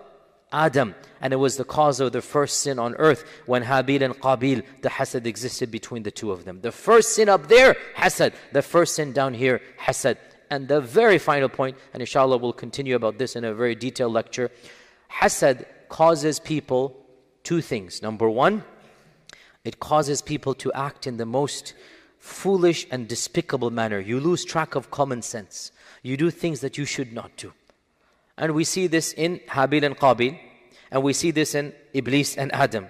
Adam. 0.52 0.96
And 1.22 1.34
it 1.34 1.38
was 1.38 1.58
the 1.58 1.64
cause 1.64 2.00
of 2.00 2.12
the 2.12 2.22
first 2.22 2.60
sin 2.60 2.80
on 2.80 2.96
earth 2.96 3.26
when 3.46 3.64
Habil 3.64 4.02
and 4.02 4.16
Qabil, 4.16 4.64
the 4.82 4.90
hasad 4.90 5.26
existed 5.26 5.72
between 5.72 6.04
the 6.04 6.12
two 6.12 6.32
of 6.32 6.46
them. 6.46 6.62
The 6.62 6.72
first 6.72 7.16
sin 7.16 7.30
up 7.30 7.48
there, 7.48 7.76
hasad. 7.96 8.34
The 8.52 8.62
first 8.62 8.96
sin 8.96 9.14
down 9.14 9.34
here, 9.34 9.62
hasad. 9.80 10.18
And 10.50 10.68
the 10.68 10.82
very 10.82 11.18
final 11.18 11.48
point, 11.48 11.78
and 11.94 12.02
inshallah 12.02 12.38
we'll 12.38 12.54
continue 12.54 12.96
about 12.96 13.18
this 13.18 13.36
in 13.36 13.46
a 13.46 13.54
very 13.54 13.76
detailed 13.76 14.14
lecture. 14.14 14.52
Hasad 15.12 15.66
causes 15.88 16.40
people 16.40 16.98
two 17.44 17.62
things. 17.62 18.02
Number 18.02 18.30
one, 18.30 18.64
it 19.64 19.80
causes 19.80 20.22
people 20.22 20.54
to 20.56 20.72
act 20.74 21.08
in 21.08 21.18
the 21.18 21.26
most 21.26 21.74
foolish 22.18 22.88
and 22.92 23.08
despicable 23.08 23.72
manner. 23.72 24.00
You 24.00 24.20
lose 24.20 24.46
track 24.46 24.76
of 24.76 24.92
common 24.92 25.22
sense. 25.22 25.72
You 26.04 26.18
do 26.18 26.30
things 26.32 26.62
that 26.62 26.78
you 26.78 26.86
should 26.86 27.14
not 27.14 27.36
do. 27.38 27.54
And 28.38 28.54
we 28.54 28.64
see 28.64 28.88
this 28.88 29.14
in 29.14 29.40
Habil 29.50 29.84
and 29.84 29.98
Qabil, 29.98 30.40
and 30.92 31.04
we 31.04 31.14
see 31.14 31.32
this 31.32 31.54
in 31.54 31.74
Iblis 31.94 32.38
and 32.38 32.54
Adam. 32.54 32.88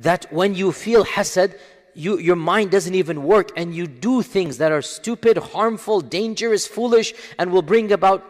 That 0.00 0.32
when 0.32 0.54
you 0.54 0.72
feel 0.72 1.04
hasad, 1.04 1.58
you, 1.94 2.18
your 2.18 2.36
mind 2.36 2.70
doesn't 2.70 2.94
even 2.94 3.24
work, 3.24 3.50
and 3.56 3.74
you 3.74 3.88
do 3.88 4.22
things 4.22 4.58
that 4.58 4.70
are 4.70 4.82
stupid, 4.82 5.36
harmful, 5.36 6.00
dangerous, 6.00 6.66
foolish, 6.66 7.12
and 7.38 7.50
will 7.50 7.62
bring 7.62 7.90
about 7.90 8.24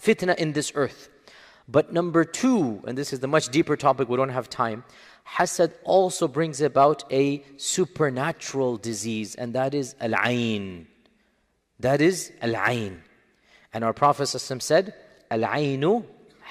fitna 0.00 0.34
in 0.36 0.52
this 0.52 0.72
earth. 0.74 1.08
But 1.68 1.92
number 1.92 2.24
two, 2.24 2.82
and 2.86 2.98
this 2.98 3.12
is 3.12 3.20
the 3.20 3.28
much 3.28 3.48
deeper 3.48 3.76
topic, 3.76 4.08
we 4.08 4.16
don't 4.16 4.30
have 4.30 4.50
time 4.50 4.82
hasad 5.26 5.72
also 5.84 6.28
brings 6.28 6.60
about 6.60 7.04
a 7.12 7.42
supernatural 7.56 8.76
disease, 8.76 9.34
and 9.34 9.54
that 9.54 9.74
is 9.74 9.94
al 10.00 10.14
ain. 10.26 10.86
That 11.80 12.00
is 12.00 12.32
al 12.40 12.56
ain. 12.56 13.02
And 13.72 13.84
our 13.84 13.92
Prophet 13.92 14.26
said, 14.26 14.94
Al 15.30 15.44
ainu 15.46 16.04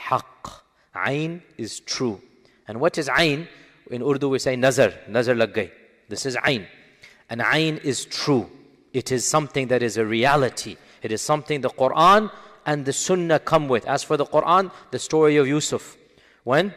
haqq. 0.07 0.61
Ain 0.95 1.41
is 1.57 1.79
true. 1.79 2.21
And 2.67 2.79
what 2.79 2.97
is 2.97 3.09
ain? 3.09 3.47
In 3.89 4.01
Urdu 4.01 4.29
we 4.29 4.39
say 4.39 4.55
nazar, 4.55 4.93
nazar 5.07 5.35
laggay. 5.35 5.71
This 6.09 6.25
is 6.25 6.37
ain. 6.45 6.65
And 7.29 7.41
ain 7.41 7.77
is 7.77 8.05
true. 8.05 8.49
It 8.93 9.11
is 9.11 9.27
something 9.27 9.67
that 9.67 9.83
is 9.83 9.97
a 9.97 10.05
reality. 10.05 10.77
It 11.01 11.11
is 11.11 11.21
something 11.21 11.61
the 11.61 11.69
Quran 11.69 12.31
and 12.65 12.85
the 12.85 12.93
Sunnah 12.93 13.39
come 13.39 13.67
with. 13.67 13.85
As 13.87 14.03
for 14.03 14.17
the 14.17 14.25
Quran, 14.25 14.71
the 14.91 14.99
story 14.99 15.37
of 15.37 15.47
Yusuf. 15.47 15.97
When 16.43 16.73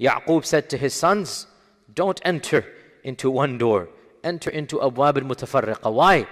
Yaqub 0.00 0.44
said 0.44 0.68
to 0.70 0.76
his 0.76 0.94
sons, 0.94 1.46
Don't 1.92 2.20
enter 2.24 2.64
into 3.02 3.30
one 3.30 3.58
door, 3.58 3.88
enter 4.22 4.50
into 4.50 4.78
abwab 4.78 5.16
al 5.18 5.24
mutafarriqa. 5.24 5.92
Why? 5.92 6.26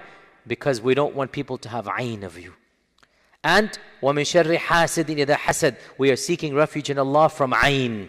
Because 0.47 0.81
we 0.81 0.95
don't 0.95 1.15
want 1.15 1.33
people 1.33 1.57
to 1.59 1.69
have 1.69 1.87
ayn 1.87 2.23
of 2.23 2.39
you. 2.39 2.53
And 3.43 3.79
وَمِن 4.03 4.23
شَرِّ 4.23 4.57
حَاسِدٍ 4.57 5.05
إِذَا 5.05 5.37
حَسَدٍ 5.37 5.77
We 5.99 6.11
are 6.11 6.17
seeking 6.17 6.55
refuge 6.55 6.91
in 6.91 6.99
Allah 6.99 7.29
from 7.29 7.53
ayn 7.53 8.09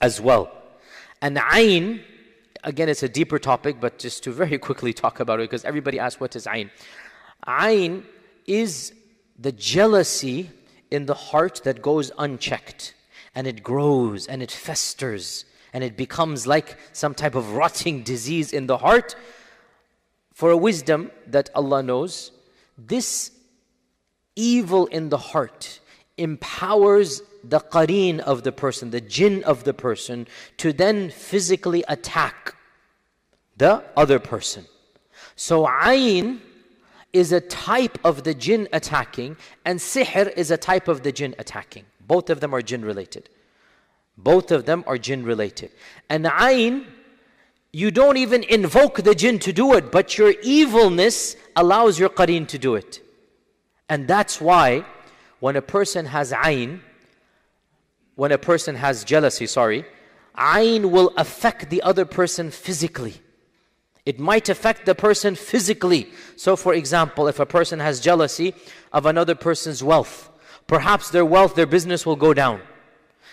as 0.00 0.20
well. 0.20 0.50
And 1.20 1.36
ayn, 1.36 2.00
again, 2.64 2.88
it's 2.88 3.02
a 3.02 3.08
deeper 3.08 3.38
topic, 3.38 3.76
but 3.80 3.98
just 3.98 4.22
to 4.24 4.32
very 4.32 4.58
quickly 4.58 4.92
talk 4.92 5.20
about 5.20 5.40
it, 5.40 5.50
because 5.50 5.64
everybody 5.64 5.98
asks, 5.98 6.20
what 6.20 6.36
is 6.36 6.46
ayn? 6.46 6.70
Ayn 7.46 8.04
is 8.46 8.92
the 9.38 9.52
jealousy 9.52 10.50
in 10.90 11.06
the 11.06 11.14
heart 11.14 11.62
that 11.64 11.82
goes 11.82 12.10
unchecked 12.18 12.94
and 13.35 13.45
it 13.45 13.61
grows 13.61 14.27
and 14.27 14.41
it 14.41 14.51
festers 14.51 15.45
and 15.73 15.83
it 15.83 15.97
becomes 15.97 16.47
like 16.47 16.77
some 16.93 17.13
type 17.13 17.35
of 17.35 17.51
rotting 17.51 18.01
disease 18.01 18.53
in 18.53 18.65
the 18.65 18.77
heart. 18.77 19.15
For 20.33 20.51
a 20.51 20.57
wisdom 20.57 21.11
that 21.27 21.49
Allah 21.53 21.83
knows, 21.83 22.31
this 22.77 23.31
evil 24.35 24.85
in 24.87 25.09
the 25.09 25.17
heart 25.17 25.81
empowers 26.17 27.21
the 27.43 27.59
qareen 27.59 28.19
of 28.19 28.43
the 28.43 28.51
person, 28.51 28.91
the 28.91 29.01
jinn 29.01 29.43
of 29.43 29.65
the 29.65 29.73
person, 29.73 30.27
to 30.57 30.71
then 30.71 31.09
physically 31.09 31.83
attack 31.89 32.55
the 33.57 33.83
other 33.95 34.19
person. 34.19 34.65
So, 35.35 35.65
ayn 35.65 36.39
is 37.11 37.31
a 37.31 37.41
type 37.41 37.97
of 38.03 38.23
the 38.23 38.33
jinn 38.33 38.67
attacking, 38.71 39.37
and 39.65 39.79
sihr 39.79 40.31
is 40.35 40.51
a 40.51 40.57
type 40.57 40.87
of 40.87 41.03
the 41.03 41.11
jinn 41.11 41.35
attacking. 41.37 41.85
Both 42.05 42.29
of 42.29 42.39
them 42.39 42.53
are 42.53 42.61
jinn 42.61 42.83
related. 42.85 43.29
Both 44.17 44.51
of 44.51 44.65
them 44.65 44.83
are 44.87 44.97
jinn 44.97 45.25
related. 45.25 45.71
And 46.09 46.25
ayn, 46.25 46.85
you 47.71 47.91
don't 47.91 48.17
even 48.17 48.43
invoke 48.43 49.03
the 49.03 49.15
jinn 49.15 49.39
to 49.39 49.51
do 49.51 49.73
it, 49.73 49.91
but 49.91 50.17
your 50.17 50.33
evilness 50.43 51.35
allows 51.55 51.99
your 51.99 52.09
qareen 52.09 52.47
to 52.47 52.57
do 52.57 52.75
it. 52.75 53.01
And 53.89 54.07
that's 54.07 54.39
why 54.39 54.85
when 55.39 55.55
a 55.55 55.61
person 55.61 56.05
has 56.05 56.31
ayn, 56.31 56.79
when 58.15 58.31
a 58.31 58.37
person 58.37 58.75
has 58.75 59.03
jealousy, 59.03 59.45
sorry, 59.45 59.85
ayn 60.37 60.89
will 60.89 61.13
affect 61.17 61.69
the 61.69 61.81
other 61.81 62.05
person 62.05 62.51
physically. 62.51 63.15
It 64.05 64.19
might 64.19 64.49
affect 64.49 64.85
the 64.85 64.95
person 64.95 65.35
physically. 65.35 66.11
So, 66.35 66.55
for 66.55 66.73
example, 66.73 67.27
if 67.27 67.39
a 67.39 67.45
person 67.45 67.79
has 67.79 67.99
jealousy 67.99 68.53
of 68.93 69.05
another 69.05 69.35
person's 69.35 69.83
wealth, 69.83 70.29
perhaps 70.67 71.09
their 71.09 71.25
wealth, 71.25 71.55
their 71.55 71.65
business 71.65 72.05
will 72.05 72.15
go 72.15 72.33
down. 72.33 72.61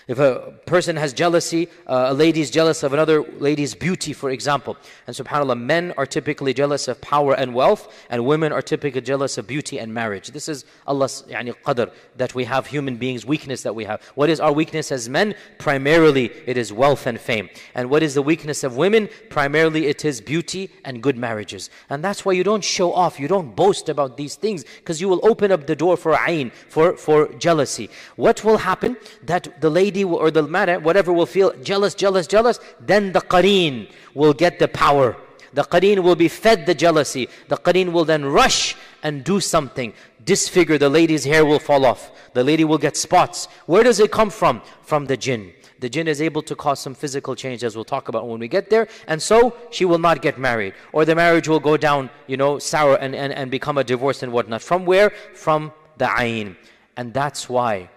If 0.09 0.19
a 0.19 0.53
person 0.67 0.97
has 0.97 1.13
jealousy, 1.13 1.69
uh, 1.87 2.07
a 2.09 2.15
lady 2.15 2.41
is 2.41 2.51
jealous 2.51 2.83
of 2.83 2.93
another 2.93 3.23
lady's 3.23 3.75
beauty, 3.75 4.13
for 4.13 4.31
example. 4.31 4.77
And 5.07 5.15
subhanAllah, 5.15 5.61
men 5.61 5.95
are 5.97 6.07
typically 6.07 6.53
jealous 6.53 6.89
of 6.89 7.01
power 7.01 7.35
and 7.35 7.55
wealth, 7.55 7.93
and 8.11 8.27
women 8.27 8.53
are 8.53 8.63
typically 8.63 9.01
jealous 9.01 9.39
of 9.39 9.47
beauty 9.47 9.79
and 9.79 9.95
marriage. 9.95 10.33
This 10.33 10.49
is 10.49 10.65
Allah's 10.87 11.25
yani, 11.29 11.55
qadr, 11.65 11.93
that 12.17 12.35
we 12.35 12.45
have 12.45 12.67
human 12.67 12.97
beings, 12.97 13.25
weakness 13.25 13.63
that 13.63 13.75
we 13.75 13.85
have. 13.85 14.03
What 14.15 14.29
is 14.29 14.41
our 14.41 14.53
weakness 14.53 14.91
as 14.91 15.09
men? 15.09 15.35
Primarily, 15.59 16.33
it 16.47 16.57
is 16.57 16.73
wealth 16.73 17.07
and 17.07 17.21
fame. 17.21 17.49
And 17.75 17.89
what 17.89 18.03
is 18.03 18.15
the 18.15 18.23
weakness 18.23 18.65
of 18.65 18.77
women? 18.77 19.09
Primarily, 19.31 19.87
it 19.87 20.05
is 20.05 20.21
beauty 20.21 20.71
and 20.85 21.03
good 21.03 21.17
marriages. 21.17 21.71
And 21.91 22.03
that's 22.03 22.25
why 22.25 22.33
you 22.33 22.43
don't 22.43 22.65
show 22.65 22.93
off, 22.93 23.21
you 23.21 23.29
don't 23.29 23.55
boast 23.55 23.89
about 23.89 24.17
these 24.17 24.35
things, 24.35 24.65
because 24.79 25.01
you 25.01 25.09
will 25.09 25.21
open 25.23 25.53
up 25.53 25.67
the 25.67 25.77
door 25.77 25.97
for 25.97 26.15
ayn, 26.15 26.51
for, 26.69 26.97
for 26.97 27.29
jealousy. 27.35 27.89
What 28.17 28.43
will 28.43 28.59
happen? 28.59 28.97
That 29.23 29.61
the 29.61 29.71
lady 29.71 29.92
or 30.05 30.31
the 30.31 30.43
man, 30.43 30.83
whatever 30.83 31.13
will 31.13 31.27
feel 31.27 31.53
jealous, 31.63 31.95
jealous, 31.95 32.27
jealous, 32.27 32.61
then 32.81 33.13
the 33.13 33.21
qareen 33.21 33.91
will 34.15 34.33
get 34.33 34.59
the 34.59 34.69
power. 34.69 35.17
The 35.53 35.63
qareen 35.63 36.03
will 36.03 36.17
be 36.17 36.29
fed 36.29 36.67
the 36.67 36.75
jealousy. 36.75 37.29
The 37.49 37.57
qareen 37.57 37.93
will 37.93 38.05
then 38.05 38.25
rush 38.25 38.75
and 39.03 39.23
do 39.23 39.41
something. 39.41 39.93
Disfigure, 40.25 40.79
the 40.79 40.89
lady's 40.89 41.25
hair 41.25 41.45
will 41.45 41.59
fall 41.59 41.85
off. 41.85 42.11
The 42.33 42.45
lady 42.45 42.65
will 42.65 42.79
get 42.79 42.97
spots. 42.97 43.47
Where 43.67 43.83
does 43.83 44.01
it 44.01 44.11
come 44.11 44.31
from? 44.31 44.63
From 44.83 45.07
the 45.07 45.17
jinn. 45.17 45.53
The 45.81 45.91
jinn 45.91 46.07
is 46.07 46.23
able 46.23 46.43
to 46.43 46.55
cause 46.55 46.79
some 46.79 46.95
physical 46.95 47.35
change 47.35 47.65
as 47.65 47.75
we'll 47.75 47.85
talk 47.85 48.09
about 48.09 48.29
when 48.29 48.39
we 48.39 48.47
get 48.49 48.71
there. 48.71 48.87
And 49.09 49.21
so 49.21 49.57
she 49.71 49.85
will 49.85 49.99
not 49.99 50.23
get 50.23 50.39
married. 50.39 50.75
Or 50.93 51.05
the 51.05 51.17
marriage 51.17 51.49
will 51.49 51.61
go 51.61 51.77
down, 51.77 52.09
you 52.29 52.37
know, 52.37 52.59
sour 52.59 52.95
and, 52.95 53.15
and, 53.17 53.33
and 53.33 53.51
become 53.51 53.79
a 53.79 53.85
divorce 53.85 54.23
and 54.23 54.33
whatnot. 54.33 54.63
From 54.63 54.87
where? 54.87 55.11
From 55.35 55.73
the 55.99 56.07
ayn. 56.07 56.57
And 56.97 57.13
that's 57.13 57.49
why 57.49 57.91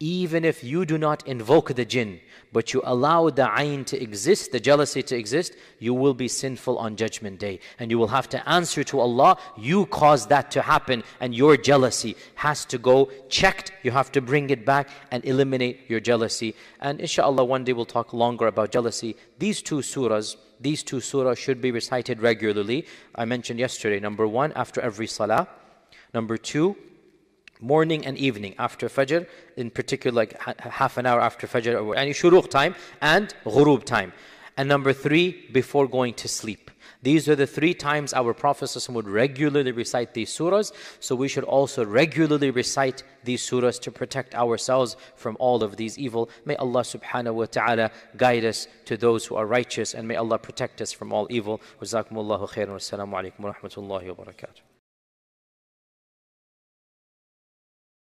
even 0.00 0.44
if 0.44 0.64
you 0.64 0.84
do 0.84 0.98
not 0.98 1.26
invoke 1.26 1.74
the 1.74 1.84
jinn, 1.84 2.20
but 2.52 2.72
you 2.72 2.82
allow 2.84 3.30
the 3.30 3.44
ayn 3.44 3.86
to 3.86 4.00
exist, 4.02 4.50
the 4.50 4.58
jealousy 4.58 5.02
to 5.02 5.16
exist, 5.16 5.54
you 5.78 5.94
will 5.94 6.14
be 6.14 6.26
sinful 6.26 6.78
on 6.78 6.96
judgment 6.96 7.38
day. 7.38 7.60
And 7.78 7.90
you 7.90 7.98
will 7.98 8.08
have 8.08 8.28
to 8.30 8.48
answer 8.48 8.82
to 8.84 9.00
Allah, 9.00 9.38
you 9.56 9.86
caused 9.86 10.28
that 10.30 10.50
to 10.52 10.62
happen 10.62 11.04
and 11.20 11.34
your 11.34 11.56
jealousy 11.56 12.16
has 12.34 12.64
to 12.66 12.78
go 12.78 13.10
checked. 13.28 13.72
You 13.82 13.92
have 13.92 14.10
to 14.12 14.20
bring 14.20 14.50
it 14.50 14.66
back 14.66 14.88
and 15.12 15.24
eliminate 15.24 15.88
your 15.88 16.00
jealousy. 16.00 16.54
And 16.80 17.00
inshallah 17.00 17.44
one 17.44 17.64
day 17.64 17.72
we'll 17.72 17.84
talk 17.84 18.12
longer 18.12 18.48
about 18.48 18.72
jealousy. 18.72 19.16
These 19.38 19.62
two 19.62 19.78
surahs, 19.78 20.36
these 20.60 20.82
two 20.82 20.96
surahs 20.96 21.38
should 21.38 21.60
be 21.60 21.70
recited 21.70 22.20
regularly. 22.20 22.86
I 23.14 23.24
mentioned 23.26 23.60
yesterday, 23.60 24.00
number 24.00 24.26
one, 24.26 24.52
after 24.54 24.80
every 24.80 25.06
salah. 25.06 25.48
Number 26.12 26.36
two, 26.36 26.76
morning 27.64 28.04
and 28.06 28.18
evening 28.18 28.54
after 28.58 28.88
Fajr, 28.88 29.26
in 29.56 29.70
particular 29.70 30.14
like 30.14 30.40
half 30.60 30.98
an 30.98 31.06
hour 31.06 31.20
after 31.20 31.46
Fajr 31.46 31.84
or 31.84 31.96
any 31.96 32.12
shuruq 32.12 32.48
time 32.50 32.74
and 33.00 33.34
ghurub 33.44 33.84
time. 33.84 34.12
And 34.56 34.68
number 34.68 34.92
three, 34.92 35.48
before 35.52 35.88
going 35.88 36.14
to 36.14 36.28
sleep. 36.28 36.70
These 37.02 37.28
are 37.28 37.36
the 37.36 37.46
three 37.46 37.74
times 37.74 38.14
our 38.14 38.32
Prophet 38.32 38.74
would 38.88 39.08
regularly 39.08 39.72
recite 39.72 40.14
these 40.14 40.30
surahs. 40.30 40.72
So 41.00 41.14
we 41.14 41.28
should 41.28 41.44
also 41.44 41.84
regularly 41.84 42.50
recite 42.50 43.02
these 43.24 43.42
surahs 43.48 43.78
to 43.82 43.90
protect 43.90 44.34
ourselves 44.34 44.96
from 45.14 45.36
all 45.38 45.62
of 45.62 45.76
these 45.76 45.98
evil. 45.98 46.30
May 46.46 46.56
Allah 46.56 46.80
subhanahu 46.80 47.34
wa 47.34 47.46
ta'ala 47.46 47.90
guide 48.16 48.44
us 48.44 48.68
to 48.86 48.96
those 48.96 49.26
who 49.26 49.34
are 49.36 49.46
righteous 49.46 49.92
and 49.92 50.08
may 50.08 50.16
Allah 50.16 50.38
protect 50.38 50.80
us 50.80 50.92
from 50.92 51.12
all 51.12 51.26
evil. 51.30 51.60
Jazakumullahu 51.82 52.48
khairan. 52.48 52.72
Wassalamu 52.78 53.12
alaikum 53.20 53.40
wa 53.40 53.52
rahmatullahi 53.52 54.16
wa 54.16 54.24
barakatuh. 54.24 54.73